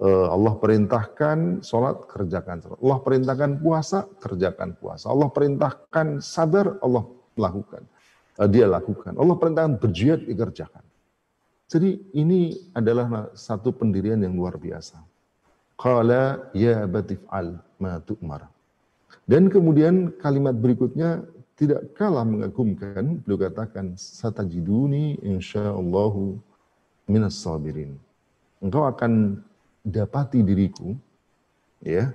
[0.00, 2.78] Eh, Allah perintahkan sholat, kerjakan sholat.
[2.80, 5.12] Allah perintahkan puasa, kerjakan puasa.
[5.12, 7.04] Allah perintahkan sabar, Allah
[7.36, 7.84] lakukan.
[8.40, 9.12] Eh, dia lakukan.
[9.12, 10.84] Allah perintahkan berjihad dikerjakan.
[11.68, 15.00] Jadi ini adalah satu pendirian yang luar biasa.
[15.76, 18.48] Qala ya batif'al ma tu'mar.
[19.28, 21.24] Dan kemudian kalimat berikutnya
[21.56, 26.40] tidak kalah mengagumkan, beliau katakan satajiduni insyaallahu
[27.08, 27.96] minas sabirin.
[28.60, 29.40] Engkau akan
[29.84, 30.96] dapati diriku
[31.84, 32.12] ya.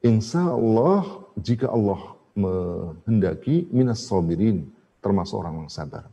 [0.00, 4.64] Insya Allah jika Allah menghendaki minas sabirin
[5.00, 6.04] termasuk orang yang sabar.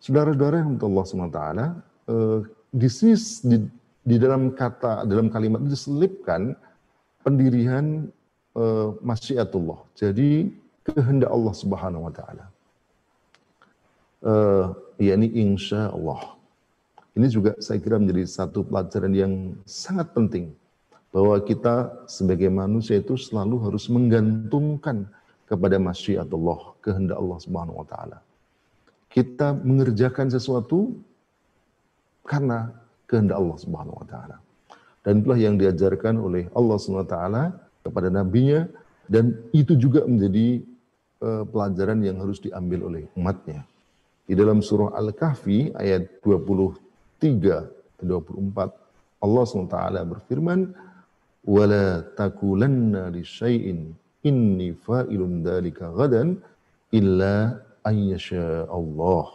[0.00, 1.40] Saudara-saudara yang Allah SWT,
[2.10, 2.38] eh,
[2.70, 3.14] di sini
[4.06, 6.54] di, dalam kata, dalam kalimat diselipkan
[7.26, 8.06] pendirian
[8.54, 9.82] eh, masyiatullah.
[9.98, 10.54] Jadi
[10.86, 12.46] kehendak Allah Subhanahu wa taala.
[14.22, 14.66] Eh,
[15.02, 16.38] yakni insya Allah.
[17.16, 19.32] Ini juga saya kira menjadi satu pelajaran yang
[19.64, 20.52] sangat penting
[21.08, 25.08] bahwa kita sebagai manusia itu selalu harus menggantungkan
[25.46, 28.18] kepada masyiatullah, kehendak Allah Subhanahu wa taala.
[29.06, 30.92] Kita mengerjakan sesuatu
[32.26, 32.74] karena
[33.06, 34.36] kehendak Allah Subhanahu wa taala.
[35.06, 37.42] Dan itulah yang diajarkan oleh Allah Subhanahu wa taala
[37.86, 38.66] kepada nabinya
[39.06, 40.66] dan itu juga menjadi
[41.22, 43.62] uh, pelajaran yang harus diambil oleh umatnya.
[44.26, 50.60] Di dalam surah Al-Kahfi ayat 23 24 Allah SWT berfirman
[51.46, 53.22] wala takulanna li
[54.30, 56.28] inni fa'ilun dalika gadan
[56.98, 57.34] illa
[57.90, 59.26] ayyasha Allah.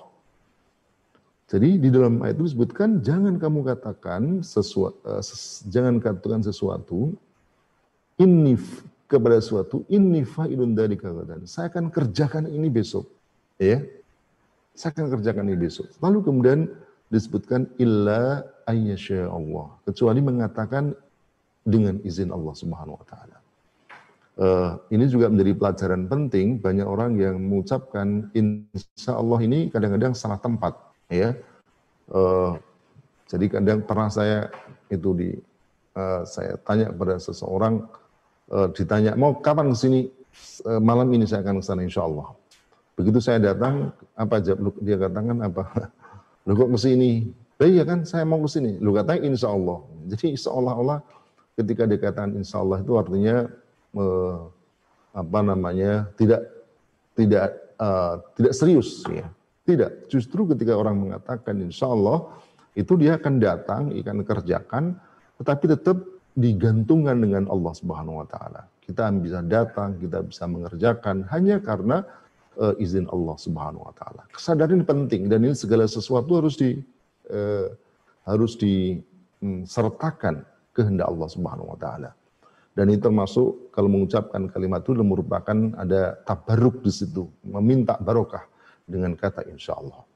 [1.52, 7.12] Jadi di dalam ayat itu disebutkan jangan kamu katakan sesuatu uh, ses, jangan katakan sesuatu
[8.16, 8.56] inni
[9.12, 11.44] kepada sesuatu inni fa'ilun dalika gadan.
[11.44, 13.04] Saya akan kerjakan ini besok.
[13.60, 13.84] Ya.
[14.72, 15.92] Saya akan kerjakan ini besok.
[16.00, 16.60] Lalu kemudian
[17.12, 19.76] disebutkan illa ayyasha Allah.
[19.84, 20.96] Kecuali mengatakan
[21.68, 23.31] dengan izin Allah Subhanahu wa taala.
[24.40, 26.58] Uh, ini juga menjadi pelajaran penting.
[26.64, 30.78] Banyak orang yang mengucapkan insya Allah ini kadang-kadang salah tempat.
[31.12, 31.36] Ya.
[32.08, 32.56] Uh,
[33.28, 34.48] jadi kadang pernah saya
[34.88, 35.30] itu di
[35.96, 37.88] uh, saya tanya kepada seseorang
[38.76, 40.02] ditanya mau kapan ke sini?
[40.68, 42.36] Uh, malam ini saya akan ke sana insya Allah.
[42.96, 44.76] Begitu saya datang apa jawab?
[44.84, 45.64] Dia katakan apa?
[46.48, 47.32] Lu kok ke sini?
[47.62, 48.82] Iya kan saya mau ke sini.
[48.82, 49.80] Lu katanya insya Allah.
[50.10, 51.00] Jadi seolah-olah
[51.56, 53.46] ketika dikatakan insya Allah itu artinya
[53.96, 54.48] uh,
[55.12, 56.48] apa namanya tidak
[57.16, 57.48] tidak
[57.80, 59.28] uh, tidak serius ya.
[59.62, 60.10] Tidak.
[60.10, 62.28] Justru ketika orang mengatakan insya Allah
[62.74, 64.84] itu dia akan datang akan kerjakan
[65.38, 65.98] tetapi tetap
[66.32, 68.62] digantungkan dengan Allah Subhanahu Wa Taala.
[68.82, 72.08] Kita bisa datang kita bisa mengerjakan hanya karena
[72.58, 74.24] uh, izin Allah Subhanahu Wa Taala.
[74.32, 76.80] Kesadaran penting dan ini segala sesuatu harus di
[77.30, 77.68] uh,
[78.24, 82.12] harus disertakan kehendak Allah Subhanahu Wa Taala
[82.72, 88.48] dan itu termasuk kalau mengucapkan kalimat itu merupakan ada tabaruk di situ, meminta barokah
[88.88, 90.08] dengan kata insya Allah.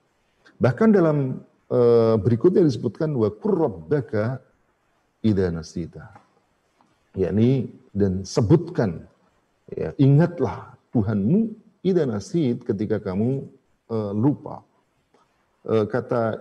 [0.55, 1.79] Bahkan dalam e,
[2.15, 4.39] berikutnya disebutkan wa kurrabbaka
[5.19, 6.05] idza nasita.
[7.15, 9.07] yakni dan sebutkan
[9.71, 11.51] ya ingatlah Tuhanmu
[11.83, 13.43] idza nasit ketika kamu
[13.91, 14.63] e, lupa.
[15.67, 16.39] E, kata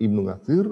[0.00, 0.64] Ibnu Katsir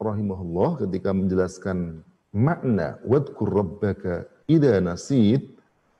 [0.00, 2.00] rahimahullah ketika menjelaskan
[2.32, 5.44] makna wadkur rabbaka ida nasit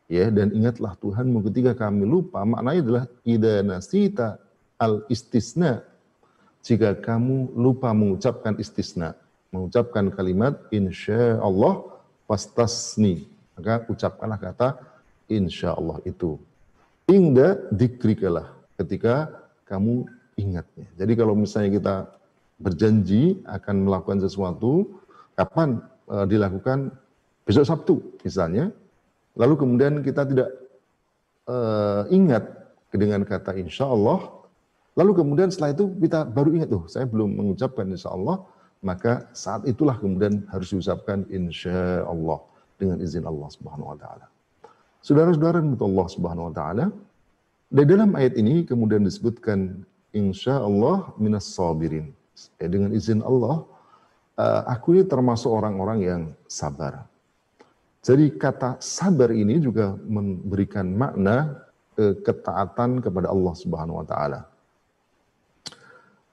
[0.08, 4.40] ya dan ingatlah Tuhanmu ketika kami lupa maknanya adalah ida nasita
[4.80, 5.84] al istisna
[6.62, 9.18] jika kamu lupa mengucapkan istisna,
[9.50, 11.82] mengucapkan kalimat insya Allah
[12.30, 13.26] pastasni,
[13.58, 14.68] maka ucapkanlah kata
[15.26, 16.38] insya Allah itu.
[17.10, 19.26] Ingda dikrikalah ketika
[19.66, 20.06] kamu
[20.38, 20.86] ingatnya.
[20.94, 21.94] Jadi kalau misalnya kita
[22.62, 24.86] berjanji akan melakukan sesuatu,
[25.34, 26.92] kapan e, dilakukan?
[27.48, 28.68] Besok Sabtu misalnya,
[29.34, 30.52] lalu kemudian kita tidak
[31.48, 31.56] e,
[32.12, 32.44] ingat
[32.92, 34.28] dengan kata insya Allah,
[34.94, 38.44] lalu kemudian setelah itu kita baru ingat, tuh saya belum mengucapkan insya Allah,
[38.84, 42.42] maka saat itulah kemudian harus diucapkan insya Allah
[42.76, 44.26] dengan izin Allah Subhanahu Wa Taala.
[45.02, 46.84] Saudara-saudara Allah Subhanahu Wa Taala,
[47.72, 52.12] di dalam ayat ini kemudian disebutkan insya Allah minas sabirin
[52.60, 53.71] ya, dengan izin Allah, uh,
[54.66, 57.04] aku ini termasuk orang-orang yang sabar.
[58.02, 61.62] Jadi kata sabar ini juga memberikan makna
[61.94, 64.40] uh, ketaatan kepada Allah Subhanahu wa taala.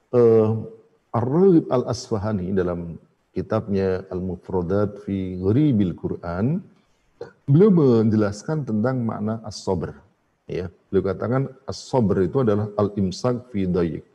[0.10, 0.66] Uh,
[1.14, 2.98] Ar-Raghib Al-Asfahani dalam
[3.34, 6.62] kitabnya Al-Mufradat fi Gharibil Quran
[7.46, 9.94] beliau menjelaskan tentang makna as-sabr.
[10.50, 14.06] Ya, beliau katakan as-sabr itu adalah al-imsak fi dayyik.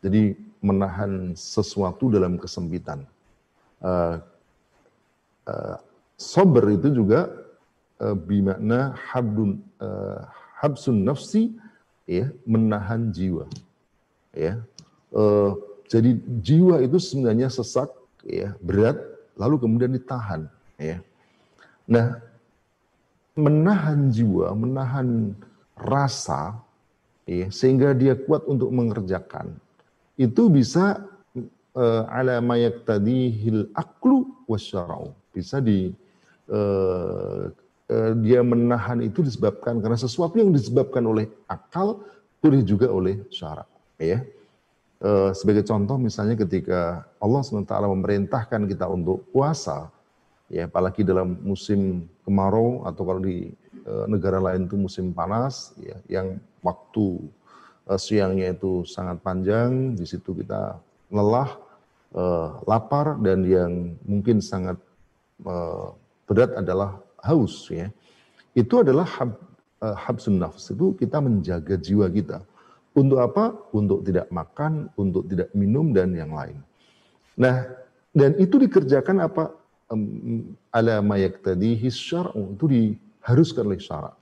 [0.00, 0.32] Jadi
[0.64, 3.04] menahan sesuatu dalam kesempitan.
[3.86, 5.78] Uh,
[6.18, 7.30] sober itu juga
[8.02, 10.26] uh, bimakna habdun uh,
[10.58, 11.54] habsun nafsi
[12.08, 13.46] ya menahan jiwa
[14.34, 14.58] ya.
[15.14, 15.54] Uh,
[15.86, 17.94] jadi jiwa itu sebenarnya sesak
[18.26, 18.98] ya berat
[19.38, 20.50] lalu kemudian ditahan
[20.82, 20.98] ya.
[21.86, 22.18] Nah
[23.38, 25.36] menahan jiwa menahan
[25.78, 26.58] rasa
[27.28, 29.54] ya sehingga dia kuat untuk mengerjakan
[30.16, 31.04] itu bisa
[31.76, 35.12] uh, ala mayak hil aklu wasyara'u.
[35.30, 35.92] Bisa di
[36.48, 37.52] uh,
[37.92, 42.00] uh, dia menahan itu disebabkan karena sesuatu yang disebabkan oleh akal
[42.40, 43.68] boleh juga oleh syarak.
[44.00, 44.24] Ya.
[44.96, 49.92] Uh, sebagai contoh misalnya ketika Allah SWT memerintahkan kita untuk puasa,
[50.48, 53.52] ya apalagi dalam musim kemarau atau kalau di
[53.84, 57.28] uh, negara lain itu musim panas, ya yang waktu
[57.92, 60.80] uh, siangnya itu sangat panjang, di situ kita
[61.12, 61.65] lelah,
[62.16, 64.80] uh, lapar dan yang mungkin sangat
[65.44, 65.92] uh,
[66.24, 67.92] berat adalah haus ya.
[68.56, 69.36] Itu adalah hab,
[69.84, 72.40] uh, habsun nafs itu kita menjaga jiwa kita.
[72.96, 73.52] Untuk apa?
[73.76, 76.56] Untuk tidak makan, untuk tidak minum dan yang lain.
[77.36, 77.68] Nah,
[78.16, 79.52] dan itu dikerjakan apa?
[79.92, 80.98] Um, ala
[81.44, 84.16] tadi syar'u itu diharuskan oleh syarak.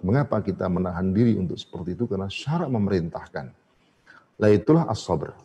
[0.00, 2.08] Mengapa kita menahan diri untuk seperti itu?
[2.08, 3.46] Karena syarat memerintahkan.
[4.40, 5.36] Lah itulah as-sabr.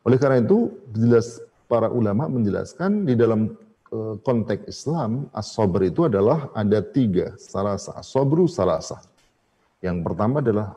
[0.00, 3.52] Oleh karena itu, jelas para ulama menjelaskan di dalam
[3.92, 7.36] uh, konteks Islam, as-sabr itu adalah ada tiga.
[7.36, 9.04] Salasa, as-sabru salasa.
[9.84, 10.76] Yang pertama adalah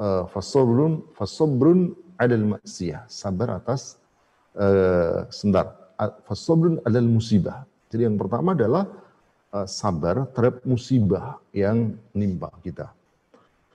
[0.00, 3.04] uh, fasobrun, fasobrun adal maksiyah.
[3.08, 4.00] Sabar atas
[4.56, 5.76] uh, sendar.
[6.24, 7.68] Fasobrun adal musibah.
[7.92, 8.88] Jadi yang pertama adalah
[9.68, 12.88] sabar terhadap musibah yang menimpa kita.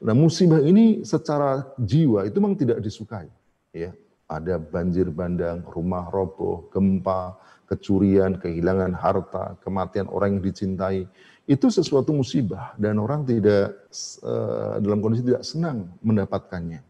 [0.01, 3.29] Nah, musibah ini secara jiwa itu memang tidak disukai,
[3.69, 3.93] ya.
[4.27, 11.07] Ada banjir bandang, rumah roboh, gempa, kecurian, kehilangan harta, kematian orang yang dicintai.
[11.47, 13.87] Itu sesuatu musibah dan orang tidak
[14.19, 16.83] uh, dalam kondisi tidak senang mendapatkannya.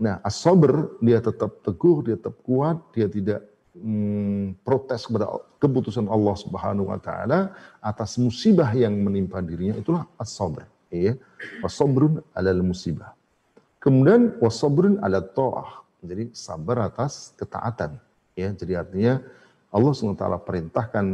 [0.00, 0.42] Nah, as
[0.98, 6.98] dia tetap teguh, dia tetap kuat, dia tidak hmm, protes kepada keputusan Allah Subhanahu wa
[6.98, 11.14] taala atas musibah yang menimpa dirinya itulah as-sabr ya
[11.62, 13.14] wasabrun alal musibah
[13.78, 18.00] kemudian wasabrun ala ta'ah jadi sabar atas ketaatan
[18.36, 19.14] ya jadi artinya
[19.70, 21.06] Allah SWT perintahkan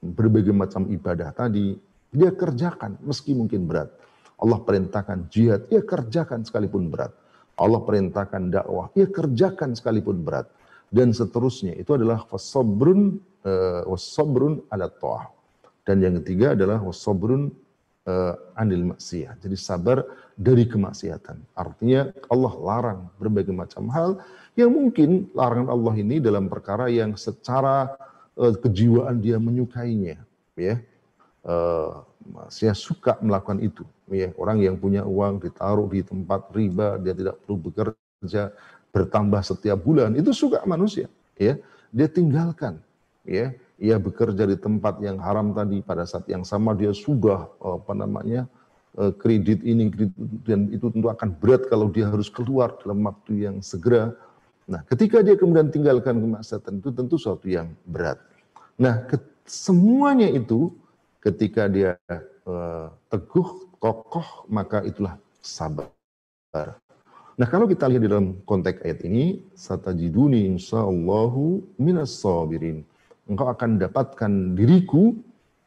[0.00, 1.76] berbagai macam ibadah tadi
[2.10, 3.92] dia kerjakan meski mungkin berat
[4.40, 7.12] Allah perintahkan jihad ia kerjakan sekalipun berat
[7.60, 10.48] Allah perintahkan dakwah ia kerjakan sekalipun berat
[10.90, 11.78] dan seterusnya.
[11.78, 15.30] Itu adalah wasabrun uh, wasabrun ala ta'ah.
[15.86, 17.54] Dan yang ketiga adalah wasabrun
[18.06, 19.36] uh, anil maksiyah.
[19.40, 20.04] Jadi sabar
[20.38, 21.40] dari kemaksiatan.
[21.52, 24.20] Artinya Allah larang berbagai macam hal
[24.54, 27.92] yang mungkin larangan Allah ini dalam perkara yang secara
[28.38, 30.20] uh, kejiwaan dia menyukainya,
[30.56, 30.80] ya.
[31.40, 32.04] Uh,
[32.52, 33.82] saya suka melakukan itu.
[34.12, 38.52] Ya, orang yang punya uang ditaruh di tempat riba, dia tidak perlu bekerja,
[38.90, 41.06] bertambah setiap bulan itu suka manusia
[41.38, 41.56] ya
[41.94, 42.78] dia tinggalkan
[43.22, 46.76] ya ia bekerja di tempat yang haram tadi pada saat yang sama.
[46.76, 48.44] Dia sudah apa namanya
[49.00, 50.14] eh, kredit ini kredit,
[50.44, 54.12] dan itu tentu akan berat kalau dia harus keluar dalam waktu yang segera.
[54.68, 58.20] Nah ketika dia kemudian tinggalkan kemaksiatan itu tentu suatu yang berat.
[58.76, 59.16] Nah ke,
[59.48, 60.70] semuanya itu
[61.24, 61.96] ketika dia
[62.46, 65.88] uh, teguh kokoh maka itulah sabar.
[67.40, 72.84] Nah kalau kita lihat di dalam konteks ayat ini, satajiduni insyaallahu minas sabirin.
[73.30, 75.14] Engkau akan dapatkan diriku,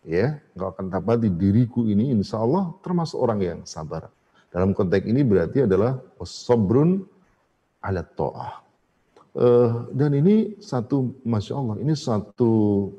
[0.03, 4.11] ya, engkau akan dapat di diriku ini insya Allah termasuk orang yang sabar.
[4.51, 5.95] Dalam konteks ini berarti adalah
[6.27, 7.07] sabrun
[7.79, 8.53] ala ta'ah.
[9.33, 12.51] Uh, dan ini satu, masya Allah, ini satu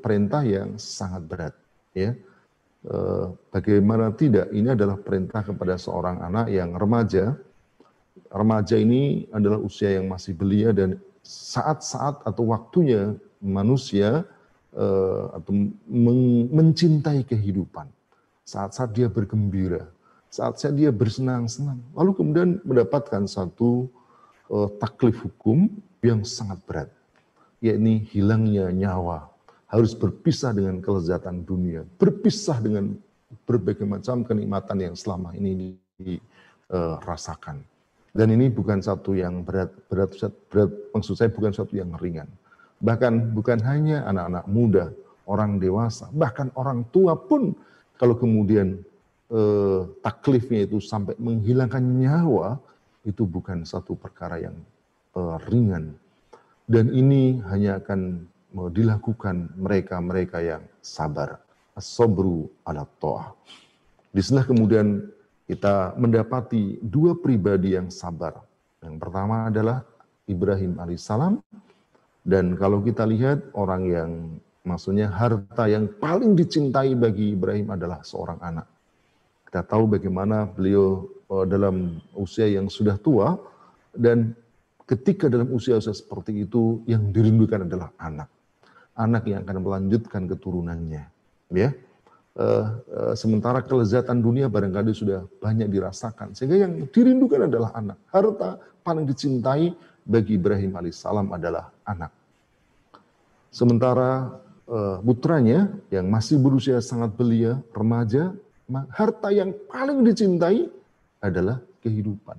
[0.03, 1.55] perintah yang sangat berat,
[1.95, 2.11] ya.
[2.83, 4.51] Uh, bagaimana tidak?
[4.51, 7.39] Ini adalah perintah kepada seorang anak yang remaja,
[8.33, 14.27] remaja ini adalah usia yang masih belia dan saat-saat atau waktunya manusia
[15.39, 15.51] atau
[15.87, 17.87] men mencintai kehidupan.
[18.45, 19.89] Saat-saat dia bergembira,
[20.29, 21.79] saat-saat dia bersenang-senang.
[21.95, 23.89] Lalu kemudian mendapatkan satu
[24.51, 25.71] uh, taklif hukum
[26.03, 26.89] yang sangat berat,
[27.63, 29.31] yakni hilangnya nyawa,
[29.65, 32.93] harus berpisah dengan kelezatan dunia, berpisah dengan
[33.49, 37.57] berbagai macam kenikmatan yang selama ini dirasakan.
[37.63, 37.73] Uh,
[38.15, 40.11] dan ini bukan satu yang berat, berat,
[40.47, 42.29] berat, maksud saya bukan satu yang ringan.
[42.83, 44.85] Bahkan bukan hanya anak-anak muda,
[45.25, 47.55] orang dewasa, bahkan orang tua pun
[47.97, 48.77] kalau kemudian
[49.31, 52.59] eh, taklifnya itu sampai menghilangkan nyawa,
[53.07, 54.57] itu bukan satu perkara yang
[55.15, 55.95] eh, ringan.
[56.65, 58.25] Dan ini hanya akan
[58.59, 61.41] eh, dilakukan mereka-mereka yang sabar.
[61.75, 62.87] As-sabru ala.
[64.15, 65.11] Di sana kemudian
[65.43, 68.39] kita mendapati dua pribadi yang sabar.
[68.79, 69.83] Yang pertama adalah
[70.23, 71.43] Ibrahim alaihissalam
[72.25, 74.11] dan kalau kita lihat orang yang
[74.65, 78.65] maksudnya harta yang paling dicintai bagi Ibrahim adalah seorang anak.
[79.45, 83.37] Kita tahu bagaimana beliau eh, dalam usia yang sudah tua
[83.93, 84.33] dan
[84.89, 88.29] ketika dalam usia-usia seperti itu yang dirindukan adalah anak.
[88.97, 91.03] Anak yang akan melanjutkan keturunannya.
[91.51, 91.75] Ya,
[92.39, 96.31] uh, uh, sementara kelezatan dunia barangkali sudah banyak dirasakan.
[96.31, 97.99] Sehingga yang dirindukan adalah anak.
[98.07, 98.55] Harta
[98.87, 99.75] paling dicintai
[100.07, 102.11] bagi Ibrahim alaihissalam adalah anak.
[103.53, 104.35] Sementara
[104.67, 108.35] uh, putranya yang masih berusia sangat belia, remaja,
[108.91, 110.67] harta yang paling dicintai
[111.23, 112.35] adalah kehidupan,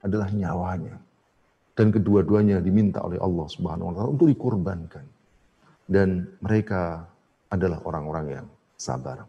[0.00, 0.96] adalah nyawanya.
[1.74, 5.04] Dan kedua-duanya diminta oleh Allah Subhanahu wa taala untuk dikorbankan.
[5.84, 7.02] Dan mereka
[7.50, 8.46] adalah orang-orang yang
[8.78, 9.26] sabar.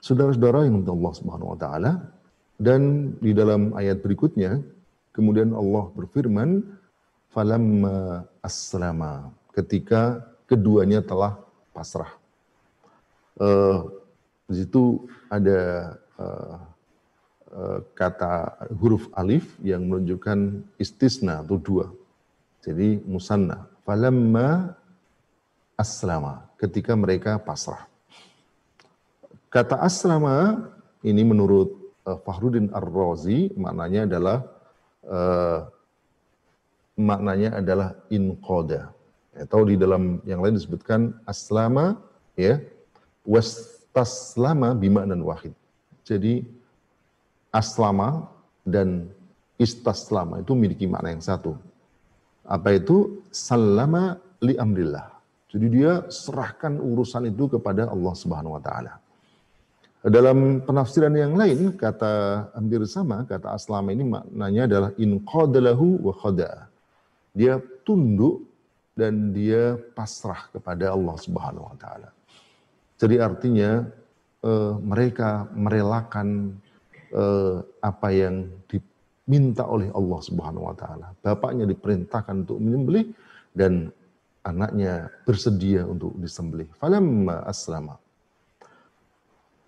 [0.00, 1.92] Saudara-saudara yang Allah Subhanahu wa taala
[2.56, 4.64] dan di dalam ayat berikutnya
[5.12, 6.64] kemudian Allah berfirman
[7.32, 11.36] falamma aslama ketika keduanya telah
[11.76, 12.10] pasrah.
[13.38, 13.86] Uh,
[14.50, 16.56] di situ ada uh,
[17.52, 21.86] uh, kata huruf alif yang menunjukkan istisna atau dua.
[22.64, 23.70] Jadi musanna.
[23.86, 24.74] Falamma
[25.78, 27.86] aslama ketika mereka pasrah.
[29.48, 30.66] Kata aslama
[31.06, 31.72] ini menurut
[32.02, 34.38] uh, Fahruddin Ar-Razi maknanya adalah
[35.06, 35.70] uh,
[36.98, 38.90] maknanya adalah inqoda.
[39.38, 41.94] Atau di dalam yang lain disebutkan aslama
[42.34, 42.58] ya
[43.22, 45.54] wastaslama dan wahid.
[46.02, 46.42] Jadi
[47.54, 48.26] aslama
[48.66, 49.06] dan
[49.62, 51.54] istaslama itu memiliki makna yang satu.
[52.48, 53.22] Apa itu?
[53.30, 55.18] Salama li amrillah.
[55.48, 59.00] Jadi dia serahkan urusan itu kepada Allah Subhanahu wa taala.
[59.98, 66.14] Dalam penafsiran yang lain kata hampir sama kata aslama ini maknanya adalah in qadalahu wa
[66.14, 66.67] khada.
[67.32, 68.48] Dia tunduk
[68.98, 72.10] dan dia pasrah kepada Allah Subhanahu wa taala.
[72.98, 73.86] Jadi artinya
[74.42, 76.58] eh, mereka merelakan
[77.14, 81.14] eh, apa yang diminta oleh Allah Subhanahu wa taala.
[81.22, 83.14] Bapaknya diperintahkan untuk menyembelih
[83.54, 83.94] dan
[84.42, 86.66] anaknya bersedia untuk disembelih.
[86.80, 88.00] Falamma aslama.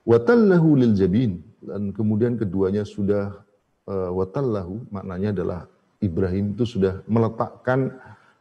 [0.08, 1.38] Watallahu lil jabin.
[1.60, 3.36] Dan kemudian keduanya sudah
[3.84, 5.60] uh, watallahu maknanya adalah
[6.00, 7.92] Ibrahim itu sudah meletakkan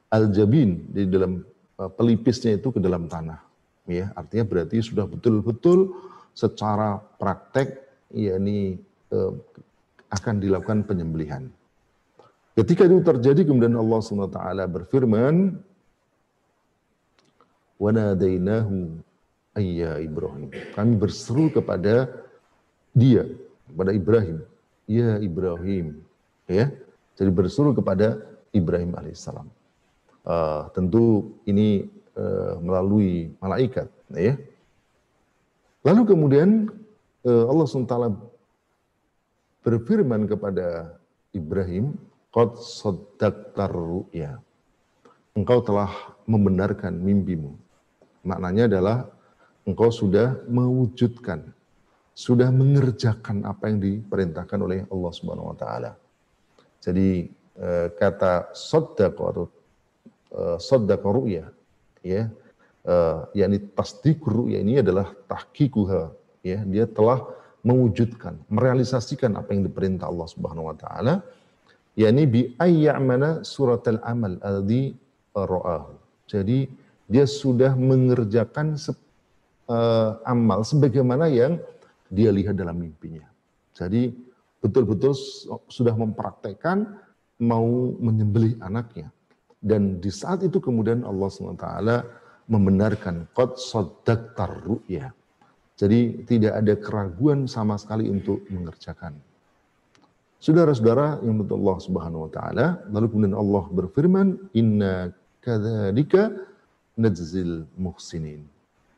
[0.09, 1.43] al-jabin di dalam
[1.77, 3.39] uh, pelipisnya itu ke dalam tanah.
[3.89, 5.91] Ya, artinya berarti sudah betul-betul
[6.33, 7.83] secara praktek
[8.15, 8.79] yakni
[9.11, 9.35] uh,
[10.09, 11.45] akan dilakukan penyembelihan.
[12.57, 15.55] Ketika itu terjadi kemudian Allah SWT berfirman
[17.79, 18.99] wanadainahu
[19.55, 20.51] ayya Ibrahim.
[20.75, 22.11] Kami berseru kepada
[22.91, 23.23] dia,
[23.69, 24.37] kepada Ibrahim.
[24.89, 26.03] Ya Ibrahim.
[26.49, 26.73] Ya.
[27.19, 28.15] Jadi berseru kepada
[28.55, 29.47] Ibrahim alaihissalam.
[30.23, 33.91] Uh, tentu ini uh, melalui malaikat.
[34.15, 34.39] Ya.
[35.83, 36.71] Lalu kemudian
[37.27, 37.95] uh, Allah SWT
[39.67, 40.95] berfirman kepada
[41.35, 41.99] Ibrahim,
[42.31, 44.39] Qad saddaqtar ru'ya.
[45.35, 45.91] Engkau telah
[46.29, 47.57] membenarkan mimpimu.
[48.23, 49.09] Maknanya adalah
[49.65, 51.41] engkau sudah mewujudkan,
[52.13, 55.91] sudah mengerjakan apa yang diperintahkan oleh Allah Subhanahu wa taala.
[56.79, 57.27] Jadi
[57.59, 59.45] uh, kata sodakoh atau
[60.61, 61.49] sodakoh ru'ya,
[62.05, 62.29] ya,
[62.85, 66.13] uh, yakni tasdik ru'ya ini adalah tahkikuha,
[66.45, 67.25] ya, dia telah
[67.65, 71.25] mewujudkan, merealisasikan apa yang diperintah Allah Subhanahu wa taala,
[71.97, 74.93] yakni bi ayyamana surat al-amal alladhi
[75.33, 75.97] ra'ahu.
[76.29, 76.69] Jadi
[77.09, 78.93] dia sudah mengerjakan se,
[79.65, 81.57] uh, amal sebagaimana yang
[82.05, 83.25] dia lihat dalam mimpinya.
[83.73, 84.13] Jadi
[84.59, 85.15] betul-betul
[85.71, 86.99] sudah mempraktekkan
[87.39, 89.11] mau menyembelih anaknya.
[89.59, 91.67] Dan di saat itu kemudian Allah SWT
[92.47, 95.11] membenarkan qad saddaqtar ru'ya.
[95.79, 99.15] Jadi tidak ada keraguan sama sekali untuk mengerjakan.
[100.39, 105.11] Saudara-saudara yang betul Allah Subhanahu wa taala, lalu kemudian Allah berfirman, "Inna
[105.43, 106.31] kadzalika
[106.95, 108.47] najzil muhsinin."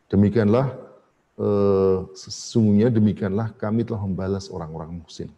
[0.10, 0.92] Demikianlah
[1.42, 5.32] Eh, sesungguhnya demikianlah kami telah membalas orang-orang muhsin.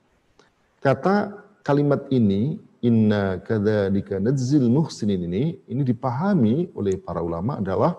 [0.84, 1.32] Kata
[1.64, 7.96] kalimat ini, inna kadzalika nadzil muhsinin ini, ini dipahami oleh para ulama adalah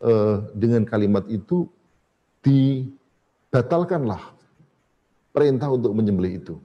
[0.00, 1.68] uh, dengan kalimat itu
[2.40, 4.32] dibatalkanlah
[5.36, 6.56] perintah untuk menyembelih itu.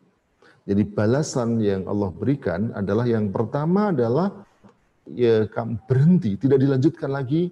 [0.69, 4.45] Jadi balasan yang Allah berikan adalah yang pertama adalah
[5.09, 7.49] ya kamu berhenti, tidak dilanjutkan lagi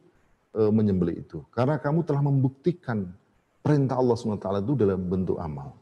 [0.53, 1.41] e, menyembelih itu.
[1.49, 3.09] Karena kamu telah membuktikan
[3.65, 5.73] perintah Allah SWT itu dalam bentuk amal.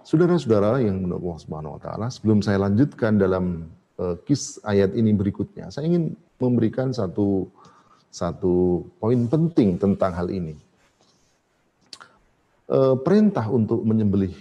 [0.00, 3.68] Saudara-saudara yang menurut Allah Subhanahu wa taala, sebelum saya lanjutkan dalam
[4.00, 7.48] uh, kis ayat ini berikutnya, saya ingin memberikan satu
[8.08, 10.56] satu poin penting tentang hal ini.
[12.70, 14.32] Uh, perintah untuk menyembelih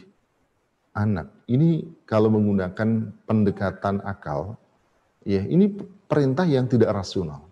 [0.93, 4.55] anak ini kalau menggunakan pendekatan akal,
[5.27, 5.75] ya ini
[6.07, 7.45] perintah yang tidak rasional.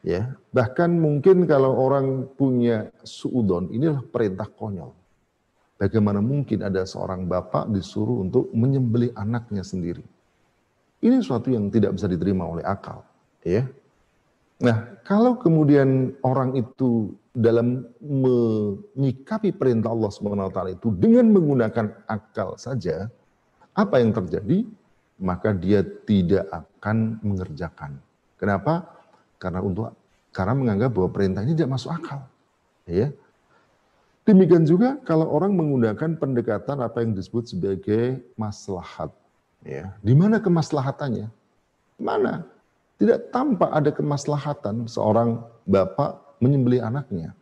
[0.00, 4.96] Ya, bahkan mungkin kalau orang punya suudon, inilah perintah konyol.
[5.80, 10.04] Bagaimana mungkin ada seorang bapak disuruh untuk menyembelih anaknya sendiri?
[11.00, 13.00] Ini sesuatu yang tidak bisa diterima oleh akal,
[13.40, 13.64] ya.
[14.60, 23.08] Nah, kalau kemudian orang itu dalam menyikapi perintah Allah wa itu dengan menggunakan akal saja,
[23.72, 24.68] apa yang terjadi?
[25.16, 27.96] Maka dia tidak akan mengerjakan.
[28.36, 28.84] Kenapa?
[29.40, 29.96] Karena untuk
[30.32, 32.28] karena menganggap bahwa perintah ini tidak masuk akal.
[32.84, 33.08] Ya.
[34.30, 39.10] Demikian juga kalau orang menggunakan pendekatan apa yang disebut sebagai maslahat.
[39.66, 39.90] Ya.
[40.06, 41.26] Di mana kemaslahatannya?
[41.98, 42.46] Mana?
[43.02, 47.34] Tidak tampak ada kemaslahatan seorang bapak menyembelih anaknya.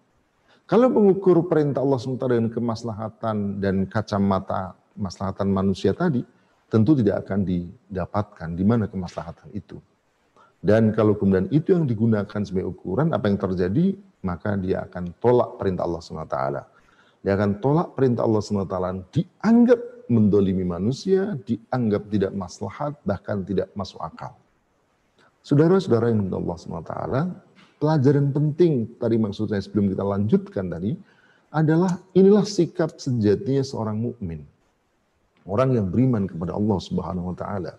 [0.64, 6.24] Kalau mengukur perintah Allah SWT dengan kemaslahatan dan kacamata maslahatan manusia tadi,
[6.72, 9.76] tentu tidak akan didapatkan di mana kemaslahatan itu.
[10.64, 13.92] Dan kalau kemudian itu yang digunakan sebagai ukuran, apa yang terjadi?
[14.24, 16.77] Maka dia akan tolak perintah Allah SWT.
[17.28, 24.00] Dia akan tolak perintah Allah SWT, dianggap mendolimi manusia, dianggap tidak maslahat, bahkan tidak masuk
[24.00, 24.32] akal.
[25.44, 26.94] Saudara-saudara yang Allah SWT,
[27.76, 30.96] pelajaran penting tadi maksud saya sebelum kita lanjutkan tadi,
[31.52, 34.40] adalah inilah sikap sejatinya seorang mukmin.
[35.44, 37.76] Orang yang beriman kepada Allah Subhanahu wa taala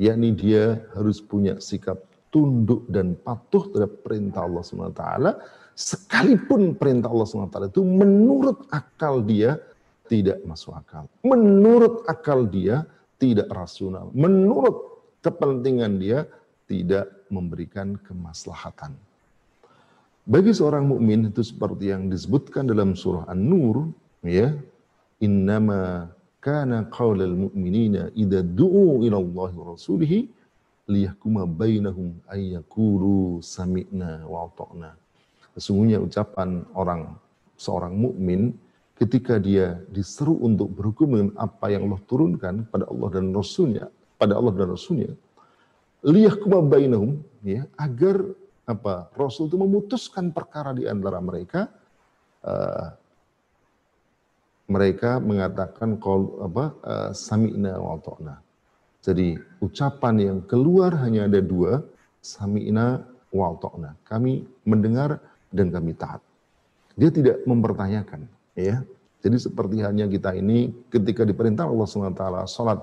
[0.00, 2.00] yakni dia harus punya sikap
[2.32, 5.04] tunduk dan patuh terhadap perintah Allah SWT,
[5.80, 9.56] sekalipun perintah Allah SWT itu menurut akal dia
[10.12, 11.08] tidak masuk akal.
[11.24, 12.84] Menurut akal dia
[13.16, 14.12] tidak rasional.
[14.12, 16.28] Menurut kepentingan dia
[16.68, 18.92] tidak memberikan kemaslahatan.
[20.28, 23.88] Bagi seorang mukmin itu seperti yang disebutkan dalam surah An-Nur,
[24.20, 24.52] ya,
[25.18, 26.12] innama
[26.44, 30.28] kana qaulal mu'minina idza du'u ila Allah wa rasulihi
[30.92, 34.90] liyahkuma bainahum ayyakulu sami'na wa ata'na.
[35.60, 37.20] Sesungguhnya ucapan orang
[37.60, 38.56] seorang mukmin
[38.96, 44.40] ketika dia diseru untuk berhukum dengan apa yang Allah turunkan pada Allah dan Rasulnya, pada
[44.40, 45.12] Allah dan Rasulnya,
[46.00, 48.24] liyahkuma bainahum, ya, agar
[48.64, 51.68] apa Rasul itu memutuskan perkara di antara mereka
[52.40, 52.96] uh,
[54.70, 58.40] mereka mengatakan kol apa uh, sami'na wa ta'na.
[59.04, 61.84] Jadi ucapan yang keluar hanya ada dua,
[62.24, 63.96] sami'na wa ta'na.
[64.08, 66.22] Kami mendengar dan kami taat.
[66.94, 68.82] Dia tidak mempertanyakan, ya.
[69.20, 72.80] Jadi seperti hanya kita ini ketika diperintah Allah SWT salat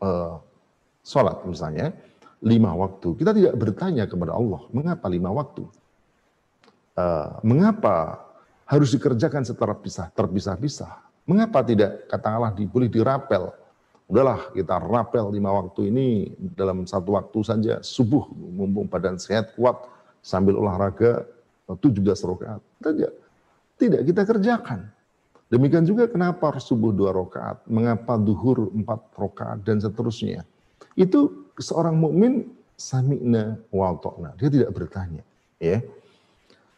[0.00, 0.40] uh,
[1.04, 1.92] salat misalnya
[2.40, 5.68] lima waktu, kita tidak bertanya kepada Allah, mengapa lima waktu?
[6.96, 8.24] Uh, mengapa
[8.64, 11.04] harus dikerjakan secara pisah, terpisah-pisah.
[11.28, 13.52] Mengapa tidak katakanlah boleh dirapel?
[14.10, 19.86] Udahlah kita rapel lima waktu ini dalam satu waktu saja subuh mumpung badan sehat kuat
[20.18, 21.22] sambil olahraga
[21.78, 22.60] 17 rakaat.
[22.82, 23.12] Tidak,
[23.78, 24.80] tidak kita kerjakan.
[25.50, 30.46] Demikian juga kenapa subuh dua rakaat, mengapa duhur empat rakaat dan seterusnya.
[30.94, 33.98] Itu seorang mukmin sami'na wa
[34.38, 35.26] Dia tidak bertanya,
[35.58, 35.82] ya.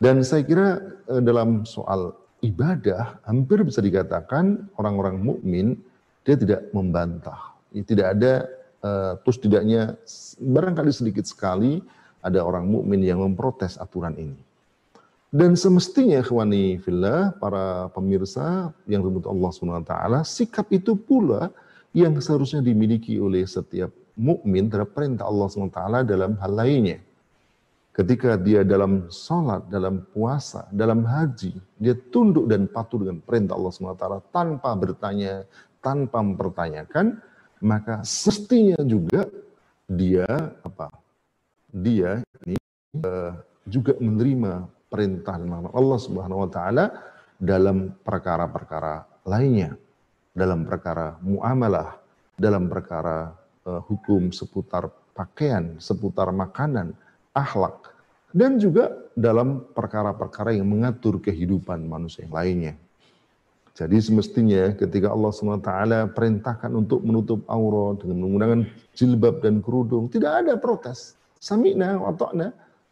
[0.00, 5.78] Dan saya kira eh, dalam soal ibadah hampir bisa dikatakan orang-orang mukmin
[6.26, 7.54] dia tidak membantah.
[7.72, 8.46] Tidak ada
[8.84, 9.96] uh, terus tidaknya
[10.38, 11.80] barangkali sedikit sekali
[12.22, 14.38] ada orang mukmin yang memprotes aturan ini.
[15.32, 19.92] Dan semestinya khawani fillah, para pemirsa yang dimut Allah SWT,
[20.28, 21.48] sikap itu pula
[21.96, 27.00] yang seharusnya dimiliki oleh setiap mukmin terhadap perintah Allah SWT dalam hal lainnya.
[27.96, 33.72] Ketika dia dalam sholat, dalam puasa, dalam haji, dia tunduk dan patuh dengan perintah Allah
[33.72, 34.04] SWT
[34.36, 35.48] tanpa bertanya,
[35.80, 37.20] tanpa mempertanyakan,
[37.64, 39.32] maka semestinya juga
[39.88, 40.28] dia
[40.60, 40.92] apa?
[41.72, 42.60] Dia ini
[43.00, 43.32] uh,
[43.64, 45.40] juga menerima perintah
[45.72, 46.84] Allah Subhanahu wa taala
[47.40, 49.72] dalam perkara-perkara lainnya,
[50.36, 51.96] dalam perkara muamalah,
[52.36, 53.32] dalam perkara
[53.64, 56.92] uh, hukum seputar pakaian, seputar makanan,
[57.32, 57.96] akhlak,
[58.36, 62.74] dan juga dalam perkara-perkara yang mengatur kehidupan manusia yang lainnya.
[63.72, 65.72] Jadi semestinya ketika Allah SWT
[66.12, 68.60] perintahkan untuk menutup aurat dengan menggunakan
[68.92, 71.16] jilbab dan kerudung, tidak ada protes.
[71.40, 72.12] Sami'na wa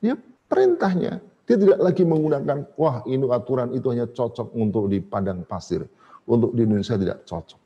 [0.01, 0.17] dia
[0.49, 1.21] perintahnya.
[1.51, 5.83] Dia tidak lagi menggunakan, wah ini aturan itu hanya cocok untuk di padang pasir.
[6.31, 7.59] Untuk di Indonesia tidak cocok.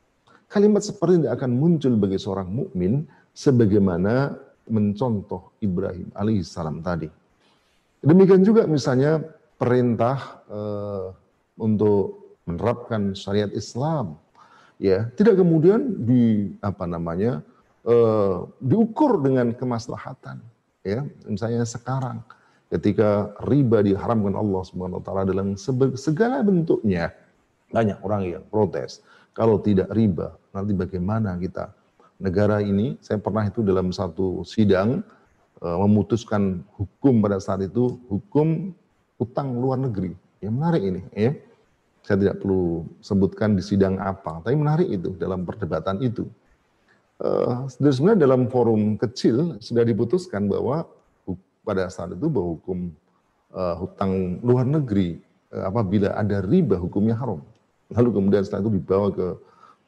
[0.49, 4.33] Kalimat seperti ini akan muncul bagi seorang mukmin sebagaimana
[4.65, 7.05] mencontoh Ibrahim alaihissalam tadi.
[8.01, 9.21] Demikian juga misalnya
[9.61, 11.13] perintah uh,
[11.61, 14.17] untuk menerapkan syariat Islam,
[14.81, 17.45] ya tidak kemudian di apa namanya
[17.85, 20.41] uh, diukur dengan kemaslahatan,
[20.81, 22.25] ya misalnya sekarang
[22.73, 25.53] ketika riba diharamkan Allah Subhanahu wa taala dalam
[25.95, 27.13] segala bentuknya.
[27.69, 29.03] Banyak orang yang protes.
[29.35, 31.75] Kalau tidak riba, nanti bagaimana kita?
[32.15, 35.03] Negara ini, saya pernah itu dalam satu sidang
[35.59, 38.71] eh, memutuskan hukum pada saat itu hukum
[39.19, 40.15] utang luar negeri.
[40.39, 41.31] Yang menarik ini, ya.
[42.05, 46.29] Saya tidak perlu sebutkan di sidang apa, tapi menarik itu dalam perdebatan itu.
[47.15, 50.83] Uh, sebenarnya dalam forum kecil sudah diputuskan bahwa
[51.65, 52.93] pada saat itu bahwa hukum
[53.49, 55.17] uh, hutang luar negeri
[55.49, 57.41] uh, apabila ada riba hukumnya haram.
[57.89, 59.27] Lalu kemudian setelah itu dibawa ke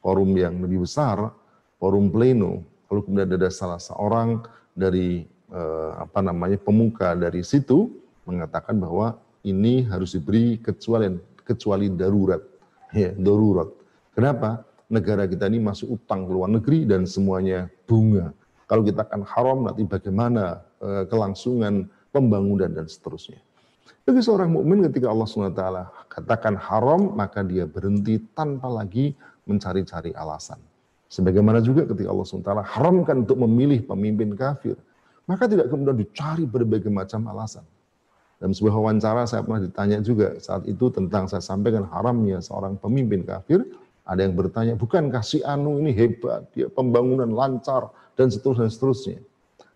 [0.01, 1.29] forum yang lebih besar,
[1.77, 2.65] forum pleno.
[2.89, 4.41] Lalu kemudian ada salah seorang
[4.73, 7.93] dari uh, apa namanya pemuka dari situ
[8.25, 11.13] mengatakan bahwa ini harus diberi kecuali
[11.47, 12.43] kecuali darurat.
[12.91, 13.71] Ya, darurat.
[14.15, 14.63] Kenapa?
[14.87, 18.31] Negara kita ini masuk utang ke luar negeri dan semuanya bunga.
[18.67, 23.41] Kalau kita akan haram nanti bagaimana Eh, kelangsungan pembangunan dan seterusnya.
[24.05, 25.63] Bagi seorang mukmin ketika Allah SWT
[26.05, 29.17] katakan haram, maka dia berhenti tanpa lagi
[29.49, 30.61] mencari-cari alasan.
[31.09, 34.77] Sebagaimana juga ketika Allah SWT haramkan untuk memilih pemimpin kafir,
[35.25, 37.65] maka tidak kemudian dicari berbagai macam alasan.
[38.37, 43.25] Dalam sebuah wawancara saya pernah ditanya juga saat itu tentang saya sampaikan haramnya seorang pemimpin
[43.25, 43.65] kafir,
[44.07, 49.19] ada yang bertanya, bukankah si Anu ini hebat, dia pembangunan lancar, dan seterusnya, dan seterusnya.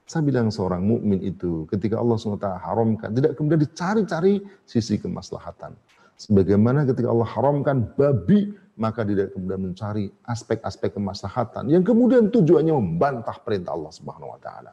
[0.07, 5.75] Saya bilang seorang mukmin itu ketika Allah SWT haramkan, tidak kemudian dicari-cari sisi kemaslahatan.
[6.15, 13.36] Sebagaimana ketika Allah haramkan babi, maka tidak kemudian mencari aspek-aspek kemaslahatan yang kemudian tujuannya membantah
[13.43, 14.71] perintah Allah Subhanahu wa taala.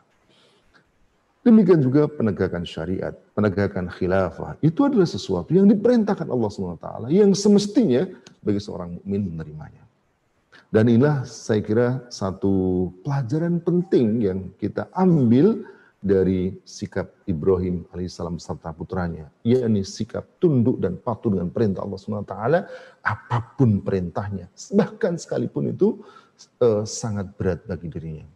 [1.48, 4.60] Demikian juga penegakan syariat, penegakan khilafah.
[4.60, 8.04] Itu adalah sesuatu yang diperintahkan Allah taala yang semestinya
[8.44, 9.80] bagi seorang mukmin menerimanya.
[10.68, 15.64] Dan inilah saya kira satu pelajaran penting yang kita ambil
[16.04, 22.36] dari sikap Ibrahim alaihissalam serta putranya, yakni sikap tunduk dan patuh dengan perintah Allah SWT,
[23.08, 25.96] apa pun perintahnya, bahkan sekalipun itu
[26.60, 28.28] uh, sangat berat bagi dirinya.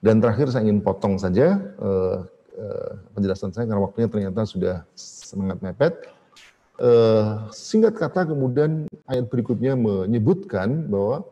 [0.00, 2.24] Dan terakhir saya ingin potong saja uh,
[2.56, 5.92] uh, penjelasan saya karena waktunya ternyata sudah sangat mepet.
[6.80, 11.28] Uh, singkat kata kemudian ayat berikutnya menyebutkan bahwa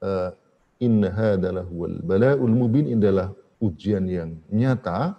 [0.00, 0.32] uh,
[0.80, 3.28] inna hadalah wal bala'ul mubin adalah
[3.60, 5.12] ujian yang nyata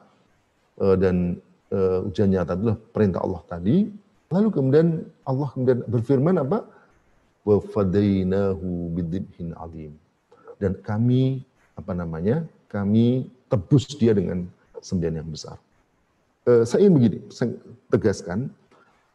[0.82, 1.38] uh, dan
[1.70, 3.86] uh, ujian nyata adalah perintah Allah tadi.
[4.34, 4.88] Lalu kemudian
[5.30, 6.66] Allah kemudian berfirman apa?
[7.46, 8.98] Wa fadainahu
[9.62, 9.94] alim.
[10.58, 11.46] Dan kami
[11.78, 12.50] apa namanya?
[12.70, 14.46] Kami tebus dia dengan
[14.80, 15.58] sembilan yang besar.
[16.46, 17.52] Uh, saya ingin begini, saya
[17.90, 18.54] tegaskan.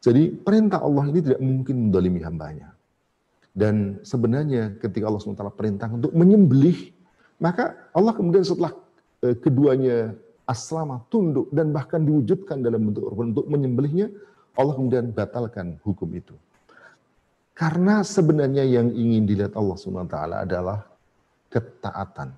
[0.04, 2.74] Jadi perintah Allah ini tidak mungkin mendolimi hambanya.
[3.54, 6.90] Dan sebenarnya ketika Allah SWT perintah untuk menyembelih,
[7.38, 8.74] maka Allah kemudian setelah
[9.22, 10.12] eh, keduanya
[10.44, 14.12] aslama, tunduk, dan bahkan diwujudkan dalam bentuk untuk menyembelihnya,
[14.58, 16.34] Allah kemudian batalkan hukum itu.
[17.54, 20.90] Karena sebenarnya yang ingin dilihat Allah SWT adalah
[21.48, 22.34] ketaatan.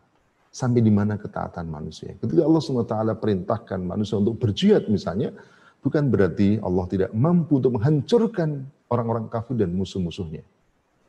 [0.57, 2.17] Sampai di mana ketaatan manusia.
[2.17, 5.37] Ketika Allah SWT perintahkan manusia untuk berjihad misalnya,
[5.85, 10.41] bukan berarti Allah tidak mampu untuk menghancurkan orang-orang kafir dan musuh-musuhnya.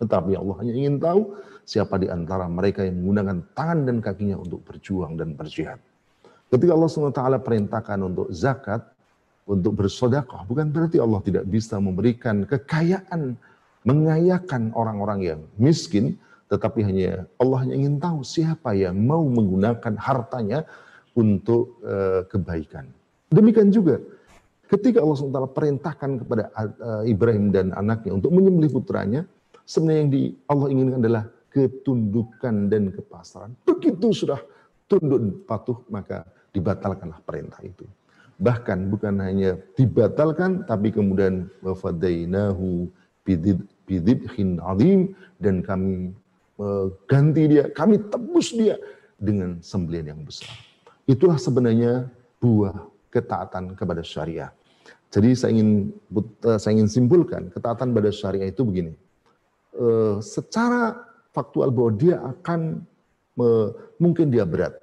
[0.04, 4.68] Tetapi Allah hanya ingin tahu siapa di antara mereka yang menggunakan tangan dan kakinya untuk
[4.68, 5.80] berjuang dan berjihad.
[6.52, 8.84] Ketika Allah SWT perintahkan untuk zakat,
[9.48, 13.40] untuk bersodakoh, bukan berarti Allah tidak bisa memberikan kekayaan
[13.88, 20.64] mengayakan orang-orang yang miskin, tetapi hanya Allah hanya ingin tahu siapa yang mau menggunakan hartanya
[21.18, 22.88] untuk uh, kebaikan.
[23.28, 24.00] Demikian juga
[24.72, 29.28] ketika Allah SWT perintahkan kepada uh, Ibrahim dan anaknya untuk menyembelih putranya,
[29.68, 33.52] sebenarnya yang di Allah inginkan adalah ketundukan dan kepasrahan.
[33.68, 34.40] Begitu sudah
[34.88, 36.24] tunduk patuh maka
[36.56, 37.84] dibatalkanlah perintah itu.
[38.38, 42.86] Bahkan bukan hanya dibatalkan tapi kemudian wafadainahu
[43.26, 46.14] bidibhin azim dan kami
[47.06, 48.82] ganti dia, kami tebus dia
[49.18, 50.50] dengan sembelian yang besar.
[51.06, 52.10] Itulah sebenarnya
[52.42, 52.76] buah
[53.14, 54.52] ketaatan kepada syariah.
[55.08, 55.96] Jadi saya ingin
[56.44, 58.94] eh, saya ingin simpulkan ketaatan pada syariah itu begini.
[59.78, 61.00] Eh, secara
[61.32, 62.82] faktual bahwa dia akan
[64.02, 64.74] mungkin dia berat,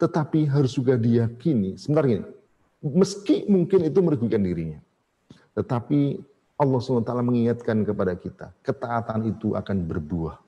[0.00, 1.76] tetapi harus juga diyakini.
[1.76, 2.24] Sebentar ini,
[2.80, 4.80] meski mungkin itu merugikan dirinya,
[5.52, 6.16] tetapi
[6.56, 10.40] Allah SWT mengingatkan kepada kita, ketaatan itu akan berbuah,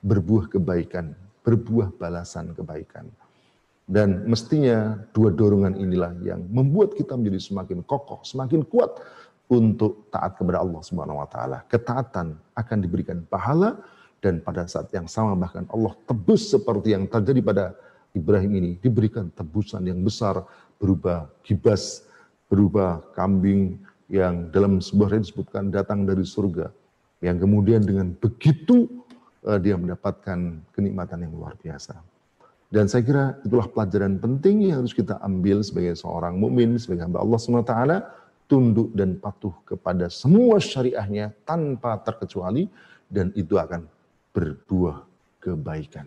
[0.00, 1.12] berbuah kebaikan,
[1.44, 3.08] berbuah balasan kebaikan.
[3.90, 9.02] Dan mestinya dua dorongan inilah yang membuat kita menjadi semakin kokoh, semakin kuat
[9.50, 11.66] untuk taat kepada Allah Subhanahu wa taala.
[11.66, 13.82] Ketaatan akan diberikan pahala
[14.22, 17.64] dan pada saat yang sama bahkan Allah tebus seperti yang terjadi pada
[18.14, 20.46] Ibrahim ini diberikan tebusan yang besar
[20.78, 22.06] berupa kibas,
[22.46, 23.78] berupa kambing,
[24.10, 26.74] yang dalam sebuah ayat disebutkan datang dari surga.
[27.22, 28.99] Yang kemudian dengan begitu
[29.40, 30.38] dia mendapatkan
[30.76, 31.96] kenikmatan yang luar biasa.
[32.70, 37.18] Dan saya kira itulah pelajaran penting yang harus kita ambil sebagai seorang mukmin, sebagai hamba
[37.18, 37.74] Allah SWT,
[38.46, 42.70] tunduk dan patuh kepada semua syariahnya tanpa terkecuali,
[43.10, 43.90] dan itu akan
[44.30, 45.02] berbuah
[45.42, 46.06] kebaikan.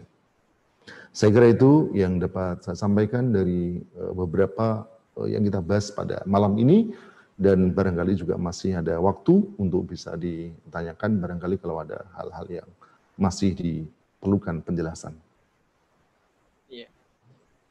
[1.12, 4.88] Saya kira itu yang dapat saya sampaikan dari eh, beberapa
[5.20, 6.96] eh, yang kita bahas pada malam ini
[7.36, 12.70] dan barangkali juga masih ada waktu untuk bisa ditanyakan barangkali kalau ada hal-hal yang
[13.20, 15.14] masih diperlukan penjelasan.
[16.70, 16.89] Iya,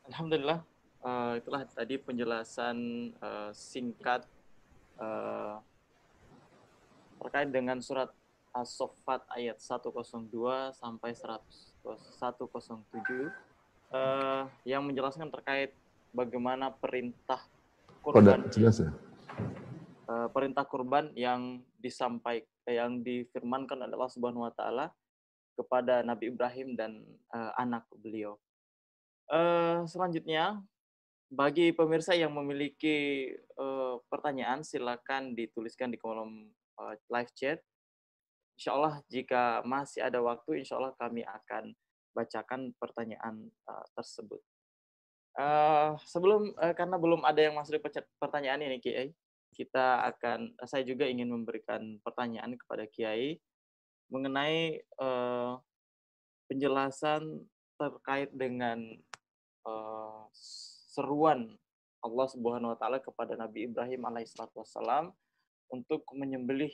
[0.06, 0.62] alhamdulillah
[1.02, 2.76] uh, itulah tadi penjelasan
[3.18, 4.22] uh, singkat
[4.98, 5.58] uh,
[7.22, 8.10] terkait dengan surat
[8.52, 10.28] As-Soffat ayat 102
[10.76, 11.40] sampai 107
[13.90, 15.72] uh, yang menjelaskan terkait
[16.12, 17.40] bagaimana perintah
[18.02, 18.50] Kurban.
[18.50, 18.90] jelas ya?
[20.10, 24.86] uh, perintah kurban yang disampaikan yang difirmankan oleh Allah Subhanahu wa taala
[25.56, 28.40] kepada Nabi Ibrahim dan uh, anak beliau.
[29.30, 30.60] Uh, selanjutnya
[31.32, 37.64] bagi pemirsa yang memiliki uh, pertanyaan silakan dituliskan di kolom uh, live chat.
[38.60, 41.72] Insya Allah jika masih ada waktu, insya Allah kami akan
[42.12, 44.44] bacakan pertanyaan uh, tersebut.
[45.32, 47.80] Uh, sebelum uh, karena belum ada yang masuk
[48.20, 49.08] pertanyaan ini Kiai,
[49.56, 53.40] kita akan saya juga ingin memberikan pertanyaan kepada Kiai
[54.12, 55.56] mengenai uh,
[56.52, 57.48] penjelasan
[57.80, 58.78] terkait dengan
[59.64, 60.28] uh,
[60.92, 61.56] seruan
[62.04, 65.16] Allah Subhanahu wa taala kepada Nabi Ibrahim alaihissalam
[65.72, 66.70] untuk menyembelih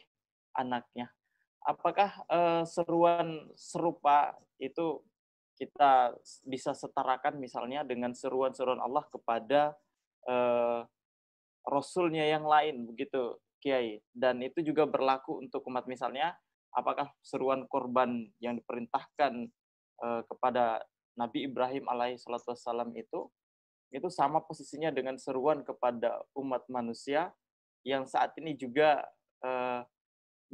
[0.59, 1.15] anaknya.
[1.63, 5.07] Apakah uh, seruan serupa itu
[5.59, 6.15] kita
[6.47, 9.75] bisa setarakan misalnya dengan seruan-seruan Allah kepada
[10.27, 10.87] uh,
[11.67, 16.39] rasulnya yang lain begitu Kiai dan itu juga berlaku untuk umat misalnya
[16.79, 19.51] apakah seruan korban yang diperintahkan
[19.99, 20.87] uh, kepada
[21.19, 23.27] Nabi Ibrahim alaihissalam itu
[23.91, 27.35] itu sama posisinya dengan seruan kepada umat manusia
[27.83, 29.03] yang saat ini juga
[29.43, 29.83] uh,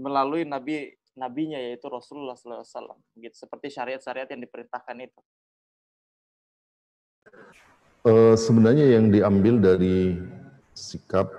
[0.00, 5.20] melalui nabi nabinya yaitu Rasulullah SAW gitu seperti syariat-syariat yang diperintahkan itu.
[8.04, 10.18] Uh, sebenarnya yang diambil dari
[10.74, 11.30] sikap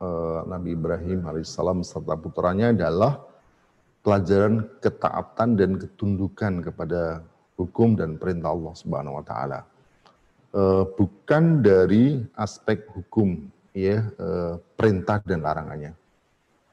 [0.00, 3.25] uh, Nabi Ibrahim alaihissalam serta putranya adalah
[4.06, 7.26] pelajaran ketaatan dan ketundukan kepada
[7.58, 9.66] hukum dan perintah Allah Subhanahu wa taala.
[10.54, 15.90] Uh, bukan dari aspek hukum ya uh, perintah dan larangannya.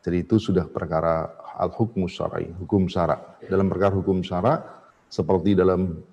[0.05, 3.17] Jadi itu sudah perkara al-hukmu syar'i, hukum syara.
[3.41, 4.61] Dalam perkara hukum syara
[5.09, 6.05] seperti dalam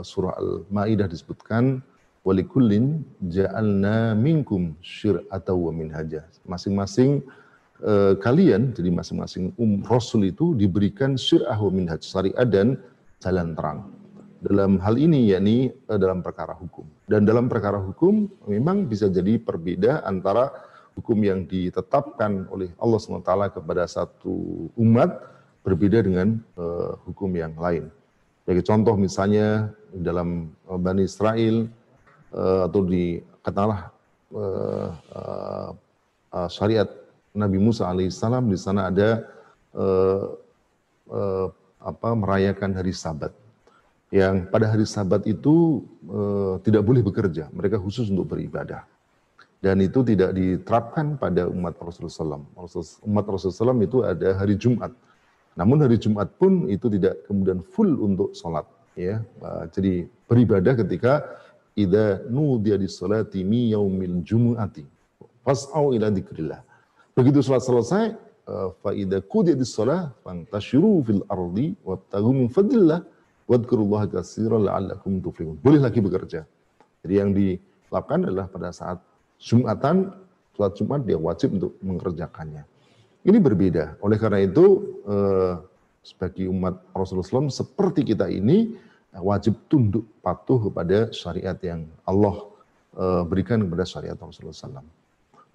[0.00, 1.84] surah Al-Maidah disebutkan
[2.24, 6.24] walikullin ja'alna minkum syir'ata wa minhaja.
[6.48, 7.20] Masing-masing
[7.82, 12.80] eh, kalian jadi masing-masing um rasul itu diberikan syir'ah wa minhaj syariat dan
[13.20, 13.80] jalan terang.
[14.40, 16.86] Dalam hal ini yakni eh, dalam perkara hukum.
[17.04, 20.52] Dan dalam perkara hukum memang bisa jadi perbeda antara
[20.96, 27.92] hukum yang ditetapkan oleh Allah SWT kepada satu umat berbeda dengan uh, hukum yang lain.
[28.42, 31.68] Sebagai contoh misalnya dalam uh, Bani Israel
[32.32, 33.92] uh, atau di katakanlah
[34.32, 35.74] uh,
[36.48, 36.88] syariat
[37.36, 39.22] Nabi Musa alaihissalam di sana ada
[39.76, 40.34] uh,
[41.12, 41.46] uh,
[41.78, 43.30] apa merayakan hari Sabat
[44.08, 48.88] yang pada hari Sabat itu uh, tidak boleh bekerja mereka khusus untuk beribadah
[49.60, 53.02] dan itu tidak diterapkan pada umat Rasulullah SAW.
[53.08, 54.92] Umat Rasulullah SAW itu ada hari Jumat
[55.56, 58.68] namun hari Jumat pun itu tidak kemudian full untuk sholat.
[58.96, 59.24] Ya,
[59.72, 61.24] jadi beribadah ketika
[61.76, 64.84] ida nudiya di salati mi yaumil jumu'ati
[65.44, 66.60] fas'au ila dzikrillah.
[67.16, 68.12] Begitu sholat selesai,
[68.44, 73.00] eh, fa idza qudiyat as-shalah fantashiru fil ardi wabtaghu min fadlillah
[73.48, 75.56] wadhkurullaha katsiran la'allakum tuflihun.
[75.64, 76.44] Boleh lagi bekerja.
[77.00, 79.00] Jadi yang dilakukan adalah pada saat
[79.40, 80.12] Jumatan,
[80.52, 82.68] sholat Jumat dia wajib untuk mengerjakannya.
[83.24, 83.96] Ini berbeda.
[84.04, 85.56] Oleh karena itu, eh,
[86.04, 88.76] sebagai umat Rasulullah SAW, seperti kita ini
[89.16, 92.52] eh, wajib tunduk patuh kepada syariat yang Allah
[93.28, 95.05] berikan kepada syariat Rasulullah SAW.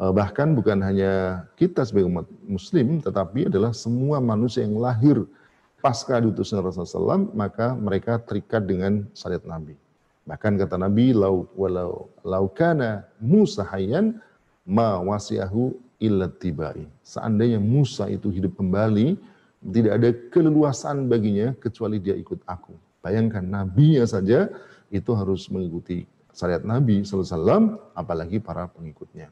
[0.02, 5.30] Eh, bahkan bukan hanya kita sebagai umat Muslim, tetapi adalah semua manusia yang lahir
[5.78, 9.78] pasca diutusnya Rasulullah SAW, maka mereka terikat dengan syariat Nabi.
[10.26, 14.18] Bahkan kata Nabi, lau walau laukana Musa hayyan
[14.66, 16.90] ma wasiahu illat tibai.
[17.06, 19.22] Seandainya Musa itu hidup kembali,
[19.62, 22.74] tidak ada keleluasaan baginya kecuali dia ikut aku.
[23.06, 24.50] Bayangkan nabinya saja
[24.90, 29.30] itu harus mengikuti syariat Nabi SAW, apalagi para pengikutnya.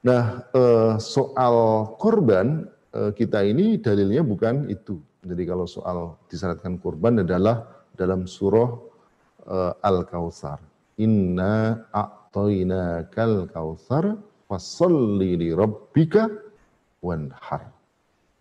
[0.00, 1.56] Nah, eh, soal
[2.00, 2.64] korban
[2.96, 4.96] eh, kita ini dalilnya bukan itu.
[5.20, 8.70] Jadi kalau soal disyaratkan korban adalah dalam surah
[9.44, 10.56] eh, Al-Kautsar.
[11.00, 14.16] Inna a'toina kal kautsar
[14.48, 16.28] fasalli li rabbika
[17.04, 17.72] wanhar.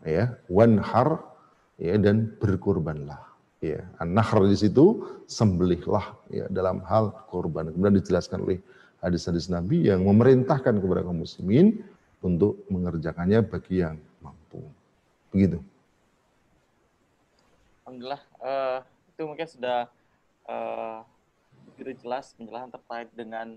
[0.07, 1.23] Ya, wanhar
[1.75, 3.19] ya dan berkorbanlah.
[3.59, 7.67] Ya, an-nahr di situ sembelihlah ya dalam hal korban.
[7.75, 8.59] Kemudian dijelaskan oleh
[8.99, 11.83] hadis-hadis Nabi yang memerintahkan kepada kaum muslimin
[12.19, 14.59] untuk mengerjakannya bagi yang mampu.
[15.31, 15.59] Begitu.
[17.87, 18.79] Alhamdulillah, uh,
[19.15, 19.79] itu mungkin sudah
[20.45, 21.01] uh,
[21.73, 23.55] begitu jelas penjelasan terkait dengan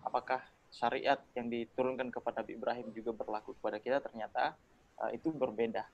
[0.00, 0.40] apakah
[0.70, 4.54] syariat yang diturunkan kepada Nabi Ibrahim juga berlaku kepada kita ternyata
[4.98, 5.86] uh, itu berbeda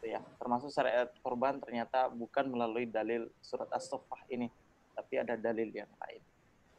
[0.00, 4.48] gitu ya termasuk syariat korban ternyata bukan melalui dalil surat as-saffah ini
[4.96, 6.20] tapi ada dalil yang lain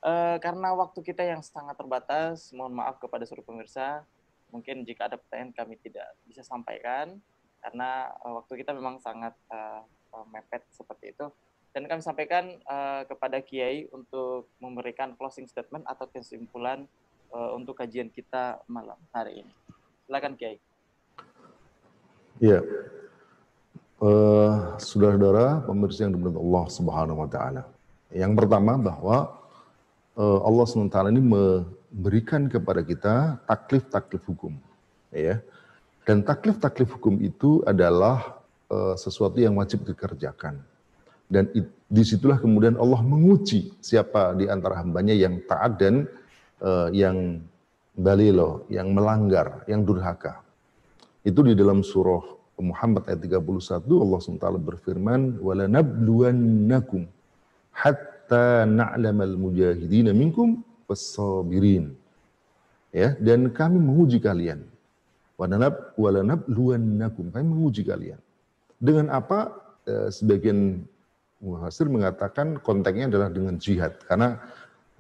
[0.06, 4.06] uh, karena waktu kita yang sangat terbatas mohon maaf kepada seluruh pemirsa
[4.52, 7.18] mungkin jika ada pertanyaan kami tidak bisa sampaikan
[7.62, 9.86] karena uh, waktu kita memang sangat uh,
[10.28, 11.32] mepet seperti itu
[11.72, 16.84] dan kami sampaikan uh, kepada Kiai untuk memberikan closing statement atau kesimpulan
[17.32, 19.54] uh, untuk kajian kita malam hari ini.
[20.04, 20.60] Silakan Kiai.
[22.44, 22.60] Iya.
[24.02, 27.64] Uh, saudara-saudara pemirsa yang dimuliakan Allah Subhanahu wa taala.
[28.12, 29.41] Yang pertama bahwa
[30.20, 34.60] Allah SWT ini memberikan kepada kita taklif-taklif hukum.
[35.12, 35.40] Ya.
[36.04, 40.60] Dan taklif-taklif hukum itu adalah uh, sesuatu yang wajib dikerjakan.
[41.32, 41.48] Dan
[41.88, 46.04] di situlah kemudian Allah menguji siapa di antara hambanya yang taat dan
[46.60, 47.40] uh, yang
[47.96, 50.44] balilo, yang melanggar, yang durhaka.
[51.24, 57.08] Itu di dalam surah Muhammad ayat 31 Allah SWT berfirman wala nabluwannakum
[58.32, 61.92] hatta na'lamal mujahidin minkum was-sabirin.
[62.96, 64.64] Ya, dan kami menguji kalian.
[65.36, 68.20] Walanab walanabluwannakum, kami menguji kalian.
[68.80, 69.52] Dengan apa?
[69.84, 70.80] Eh, sebagian
[71.44, 74.38] muhasir mengatakan konteksnya adalah dengan jihad karena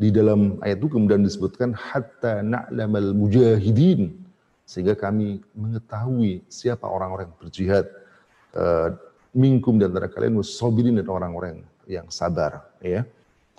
[0.01, 4.17] di dalam ayat itu kemudian disebutkan hatta na'lamal mujahidin
[4.65, 7.85] sehingga kami mengetahui siapa orang-orang berjihad
[8.57, 8.89] uh,
[9.37, 13.05] minkum dan antara kalian musabirin dan orang-orang yang sabar ya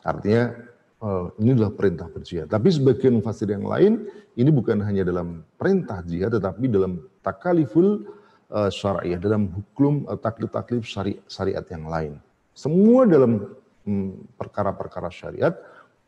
[0.03, 0.55] artinya
[1.03, 4.07] uh, ini adalah perintah berjihad tapi sebagian fasir yang lain
[4.39, 8.07] ini bukan hanya dalam perintah jihad tetapi dalam takaliful
[8.51, 12.13] uh, syariah dalam hukum uh, taklif-taklif syari syariat yang lain
[12.53, 13.57] semua dalam
[13.89, 15.55] hmm, perkara-perkara syariat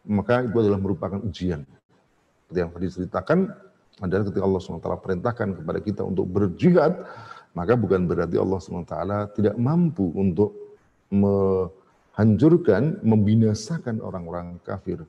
[0.04, 1.64] maka itu adalah merupakan ujian.
[2.44, 3.38] Seperti yang tadi diceritakan
[4.04, 7.08] adalah ketika Allah SWT perintahkan kepada kita untuk berjihad,
[7.56, 8.94] maka bukan berarti Allah SWT
[9.40, 10.52] tidak mampu untuk
[12.14, 15.02] menghancurkan, membinasakan orang-orang kafir.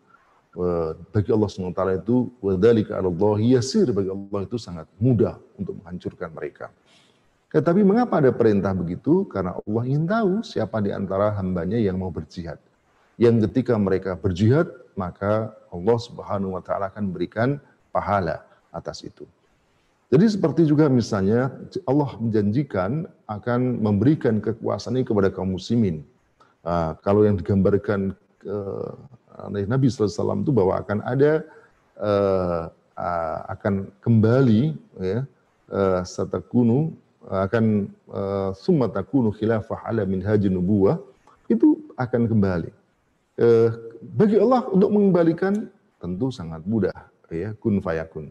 [1.12, 6.72] bagi Allah SWT itu wadhalika Allah yasir bagi Allah itu sangat mudah untuk menghancurkan mereka.
[7.52, 9.28] Tetapi mengapa ada perintah begitu?
[9.28, 12.56] Karena Allah ingin tahu siapa di antara hambanya yang mau berjihad.
[13.20, 17.60] Yang ketika mereka berjihad, maka Allah Subhanahu wa taala akan berikan
[17.92, 19.28] pahala atas itu.
[20.08, 21.52] Jadi seperti juga misalnya
[21.84, 26.04] Allah menjanjikan akan memberikan kekuasaan ini kepada kaum muslimin.
[26.66, 28.18] Uh, kalau yang digambarkan
[28.50, 28.92] uh,
[29.46, 31.46] oleh Nabi SAW itu bahwa akan ada
[32.02, 35.30] uh, uh, akan kembali ya
[35.70, 36.90] uh, satakunu
[37.26, 41.02] akan uh, summa takunu khilafah ala minhajin nubuwah
[41.50, 42.70] itu akan kembali.
[43.38, 43.70] Uh,
[44.18, 45.70] bagi Allah untuk mengembalikan
[46.02, 46.94] tentu sangat mudah
[47.34, 48.30] ya kun fayakun.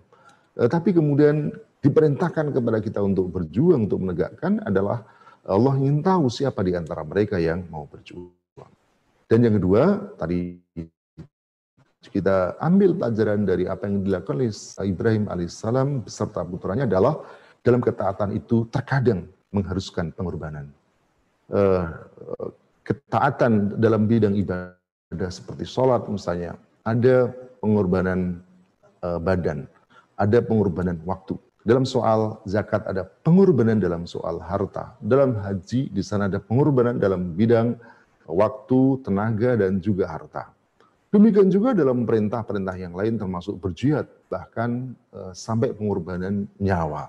[0.55, 1.51] Uh, tapi kemudian
[1.82, 5.05] diperintahkan kepada kita untuk berjuang untuk menegakkan adalah
[5.45, 8.72] Allah ingin tahu siapa di antara mereka yang mau berjuang.
[9.28, 10.57] Dan yang kedua, tadi
[12.05, 14.53] kita ambil pelajaran dari apa yang dilakukan oleh
[14.84, 17.24] Ibrahim alaihissalam beserta putranya adalah
[17.64, 20.68] dalam ketaatan itu terkadang mengharuskan pengorbanan.
[21.49, 21.88] Uh,
[22.84, 28.40] ketaatan dalam bidang ibadah seperti sholat misalnya, ada pengorbanan
[29.01, 29.64] uh, badan,
[30.16, 31.36] ada pengorbanan waktu.
[31.65, 34.93] Dalam soal zakat ada pengorbanan dalam soal harta.
[35.01, 37.73] Dalam haji di sana ada pengorbanan dalam bidang
[38.29, 40.53] waktu, tenaga, dan juga harta.
[41.09, 47.09] Demikian juga dalam perintah-perintah yang lain termasuk berjihad, bahkan e, sampai pengorbanan nyawa.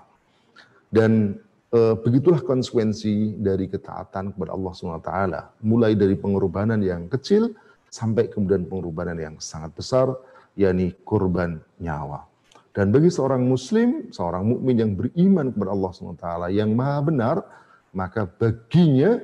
[0.88, 1.36] Dan
[1.68, 5.12] e, begitulah konsekuensi dari ketaatan kepada Allah SWT,
[5.66, 7.52] mulai dari pengorbanan yang kecil
[7.92, 10.14] sampai kemudian pengorbanan yang sangat besar,
[10.54, 12.24] yakni korban nyawa.
[12.76, 17.36] Dan bagi seorang muslim, seorang mukmin yang beriman kepada Allah SWT yang maha benar,
[17.96, 19.16] maka baginya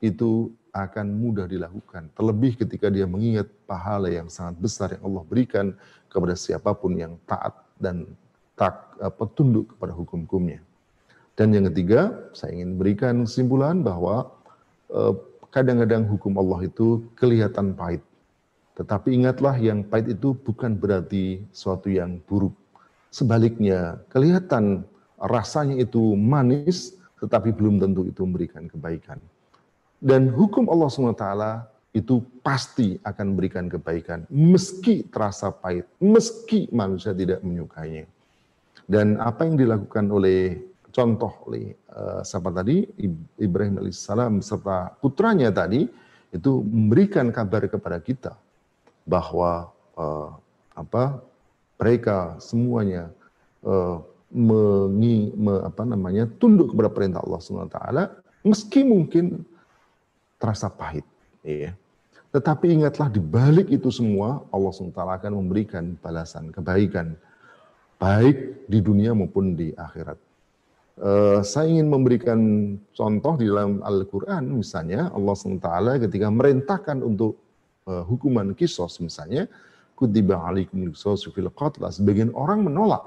[0.00, 2.08] itu akan mudah dilakukan.
[2.16, 5.76] Terlebih ketika dia mengingat pahala yang sangat besar yang Allah berikan
[6.08, 8.08] kepada siapa pun yang taat dan
[8.56, 10.64] tak apa, tunduk kepada hukum-hukumnya.
[11.36, 14.32] Dan yang ketiga, saya ingin berikan kesimpulan bahwa
[14.88, 15.12] eh,
[15.52, 18.00] kadang-kadang hukum Allah itu kelihatan pahit.
[18.76, 22.56] Tetapi ingatlah yang pahit itu bukan berarti suatu yang buruk.
[23.10, 24.84] Sebaliknya, kelihatan
[25.20, 29.18] rasanya itu manis, tetapi belum tentu itu memberikan kebaikan.
[29.96, 31.26] Dan hukum Allah SWT
[31.96, 38.04] itu pasti akan memberikan kebaikan, meski terasa pahit, meski manusia tidak menyukainya.
[38.84, 40.60] Dan apa yang dilakukan oleh
[40.92, 42.84] contoh oleh uh, siapa tadi
[43.36, 45.84] Ibrahim alaihissalam serta putranya tadi
[46.32, 48.32] itu memberikan kabar kepada kita
[49.04, 50.32] bahwa uh,
[50.72, 51.20] apa
[51.76, 53.12] mereka semuanya
[53.64, 54.00] uh,
[54.32, 57.78] mengi, me, apa namanya tunduk kepada perintah Allah SWT
[58.42, 59.44] meski mungkin
[60.36, 61.04] terasa pahit.
[61.46, 61.72] Ya.
[62.34, 67.16] Tetapi ingatlah di balik itu semua Allah SWT akan memberikan balasan kebaikan
[67.96, 70.20] baik di dunia maupun di akhirat.
[70.96, 72.40] Uh, saya ingin memberikan
[72.96, 75.68] contoh di dalam Al-Quran misalnya Allah SWT
[76.08, 77.36] ketika merintahkan untuk
[77.84, 79.44] uh, hukuman kisos misalnya
[79.96, 83.02] kutiba alaikum kisos fil qatla sebagian orang menolak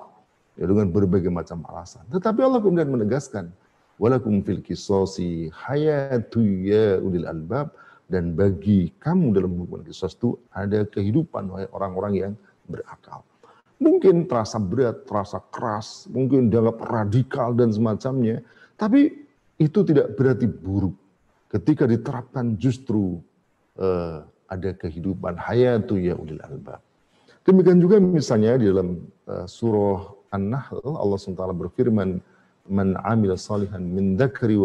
[0.58, 2.04] ya, dengan berbagai macam alasan.
[2.10, 3.54] Tetapi Allah kemudian menegaskan
[4.02, 7.72] walakum fil kisosi hayatu ya ulil albab
[8.10, 12.34] dan bagi kamu dalam hukuman kisos itu ada kehidupan orang-orang yang
[12.66, 13.22] berakal.
[13.80, 18.44] Mungkin terasa berat, terasa keras, mungkin dianggap radikal dan semacamnya,
[18.76, 19.24] tapi
[19.56, 20.92] itu tidak berarti buruk.
[21.48, 23.24] Ketika diterapkan justru
[23.80, 24.20] uh,
[24.54, 26.82] ada kehidupan hayatu ya ulil albab.
[27.46, 28.90] Demikian juga misalnya di dalam
[29.32, 30.02] uh, surah
[30.36, 32.10] An-Nahl Allah SWT berfirman
[32.70, 34.58] man amila salihan min dzakari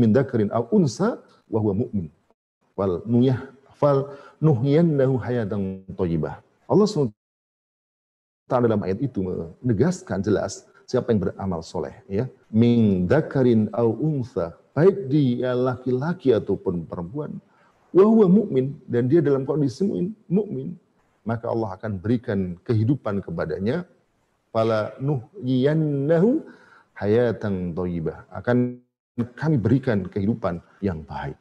[0.00, 1.20] min dzakarin aw unsa
[1.52, 2.08] wa huwa mu'min
[2.78, 3.40] wal nuyah
[3.76, 3.98] fal
[4.40, 6.40] nuhyiyannahu hayatan thayyibah.
[6.72, 7.12] Allah SWT
[8.48, 15.08] dalam ayat itu menegaskan jelas siapa yang beramal soleh ya min dzakarin aw unsa baik
[15.12, 17.32] dia laki-laki ataupun perempuan
[17.92, 19.84] wa huwa mu'min dan dia dalam kondisi
[20.26, 20.74] mukmin
[21.22, 23.86] maka Allah akan berikan kehidupan kepadanya
[24.52, 26.42] fala nuhyiyannahu
[26.98, 28.28] hayatan thayyibah.
[28.30, 28.78] Akan
[29.36, 31.36] kami berikan kehidupan yang baik.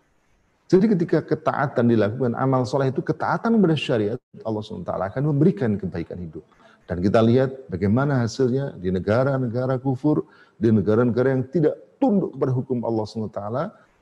[0.71, 6.15] Jadi ketika ketaatan dilakukan, amal soleh itu ketaatan kepada syariat, Allah SWT akan memberikan kebaikan
[6.15, 6.47] hidup.
[6.87, 10.23] Dan kita lihat bagaimana hasilnya di negara-negara kufur,
[10.55, 13.41] di negara-negara yang tidak tunduk kepada hukum Allah SWT,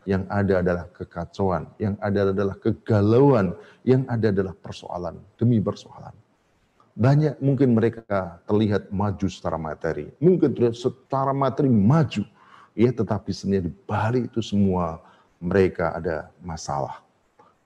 [0.07, 6.15] yang ada adalah kekacauan, yang ada adalah kegalauan, yang ada adalah persoalan demi persoalan.
[6.99, 10.11] Banyak mungkin mereka terlihat maju secara materi.
[10.19, 12.27] Mungkin secara materi maju.
[12.75, 14.99] Ya, tetapi sebenarnya di balik itu semua
[15.39, 17.03] mereka ada masalah.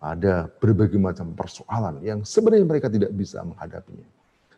[0.03, 4.03] ada berbagai macam persoalan yang sebenarnya mereka tidak bisa menghadapinya.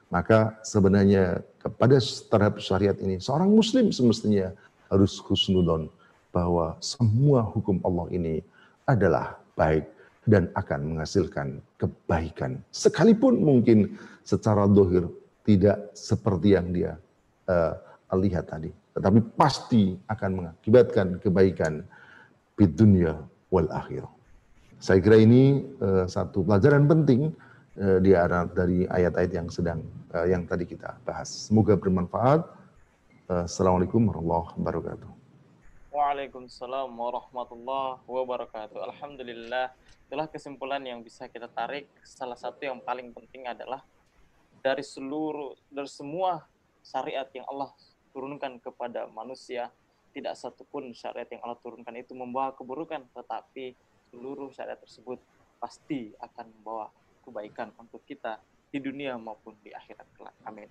[0.10, 4.50] Maka sebenarnya kepada terhadap syariat ini, seorang muslim semestinya
[4.90, 5.86] harus khusnudon
[6.36, 8.36] bahwa semua hukum Allah ini
[8.84, 9.88] adalah baik
[10.28, 12.60] dan akan menghasilkan kebaikan.
[12.76, 13.96] Sekalipun mungkin
[14.28, 15.08] secara dohir
[15.48, 17.00] tidak seperti yang dia
[17.48, 17.74] uh,
[18.20, 18.74] lihat tadi.
[18.98, 21.88] Tetapi pasti akan mengakibatkan kebaikan
[22.60, 23.16] di dunia
[23.48, 24.04] wal akhir.
[24.82, 27.32] Saya kira ini uh, satu pelajaran penting
[27.80, 29.80] uh, di arah dari ayat-ayat yang sedang
[30.12, 31.48] uh, yang tadi kita bahas.
[31.48, 32.44] Semoga bermanfaat.
[33.30, 35.15] Uh, Assalamualaikum warahmatullahi wabarakatuh.
[35.96, 38.84] Waalaikumsalam warahmatullahi wabarakatuh.
[38.84, 39.72] Alhamdulillah,
[40.04, 41.88] itulah kesimpulan yang bisa kita tarik.
[42.04, 43.80] Salah satu yang paling penting adalah
[44.60, 46.44] dari seluruh dari semua
[46.84, 47.72] syariat yang Allah
[48.12, 49.72] turunkan kepada manusia,
[50.12, 53.72] tidak satupun syariat yang Allah turunkan itu membawa keburukan, tetapi
[54.12, 55.24] seluruh syariat tersebut
[55.64, 56.92] pasti akan membawa
[57.24, 60.36] kebaikan untuk kita di dunia maupun di akhirat kelak.
[60.44, 60.68] Amin.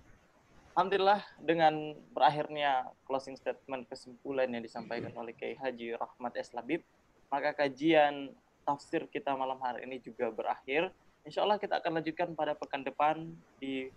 [0.74, 6.50] Alhamdulillah dengan berakhirnya closing statement kesimpulan yang disampaikan oleh Kiai Haji Rahmat S.
[6.50, 6.82] Labib,
[7.30, 8.34] maka kajian
[8.66, 10.90] tafsir kita malam hari ini juga berakhir.
[11.22, 13.22] Insya Allah kita akan lanjutkan pada pekan depan
[13.62, 13.94] di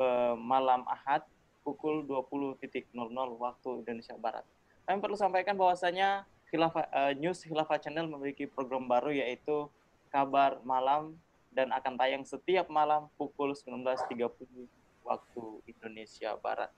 [0.00, 1.28] uh, malam Ahad
[1.60, 2.88] pukul 20.00
[3.36, 4.48] waktu Indonesia Barat.
[4.88, 9.68] Kami perlu sampaikan bahwasanya Khilafah, uh, News Khilafah Channel memiliki program baru yaitu
[10.08, 11.20] kabar malam
[11.52, 16.72] dan akan tayang setiap malam pukul 19.30 waktu Indonesia Barat.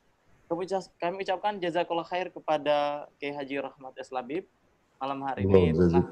[1.00, 4.14] Kami ucapkan jazakallah khair kepada Kiai Haji Rahmat S.
[4.14, 4.46] Labib
[4.96, 6.04] malam hari ini telah,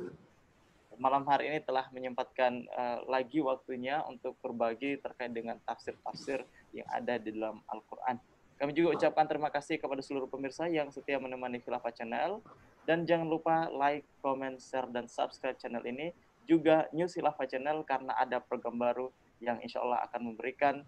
[0.99, 6.45] malam hari ini telah menyempatkan uh, lagi waktunya untuk berbagi terkait dengan tafsir-tafsir
[6.77, 8.21] yang ada di dalam Al-Quran.
[8.55, 12.39] Kami juga ucapkan terima kasih kepada seluruh pemirsa yang setia menemani Khilafah Channel.
[12.85, 16.13] Dan jangan lupa like, comment, share, dan subscribe channel ini.
[16.45, 19.09] Juga News Khilafah Channel karena ada program baru
[19.41, 20.85] yang insya Allah akan memberikan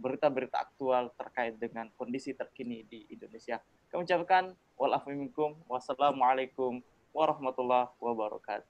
[0.00, 3.62] berita-berita uh, aktual terkait dengan kondisi terkini di Indonesia.
[3.90, 6.82] Kami ucapkan walafiminkum wassalamualaikum
[7.14, 8.66] warahmatullahi wabarakatuh.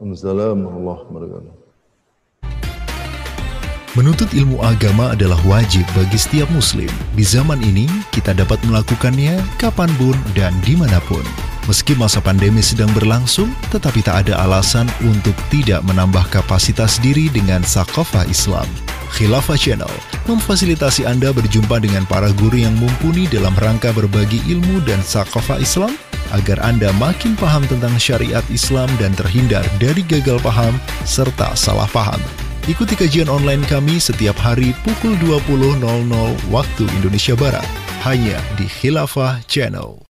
[0.00, 1.68] Waalaikumsalam warahmatullahi wabarakatuh.
[3.96, 6.86] Menuntut ilmu agama adalah wajib bagi setiap muslim.
[7.18, 11.47] Di zaman ini, kita dapat melakukannya kapan pun dan di mana pun.
[11.68, 17.60] Meski masa pandemi sedang berlangsung, tetapi tak ada alasan untuk tidak menambah kapasitas diri dengan
[17.60, 18.64] sakofah Islam.
[19.12, 19.92] Khilafah Channel
[20.24, 25.92] memfasilitasi Anda berjumpa dengan para guru yang mumpuni dalam rangka berbagi ilmu dan sakofa Islam
[26.32, 32.20] agar Anda makin paham tentang syariat Islam dan terhindar dari gagal paham serta salah paham.
[32.64, 35.84] Ikuti kajian online kami setiap hari pukul 20.00
[36.48, 37.64] waktu Indonesia Barat
[38.08, 40.07] hanya di Khilafah Channel.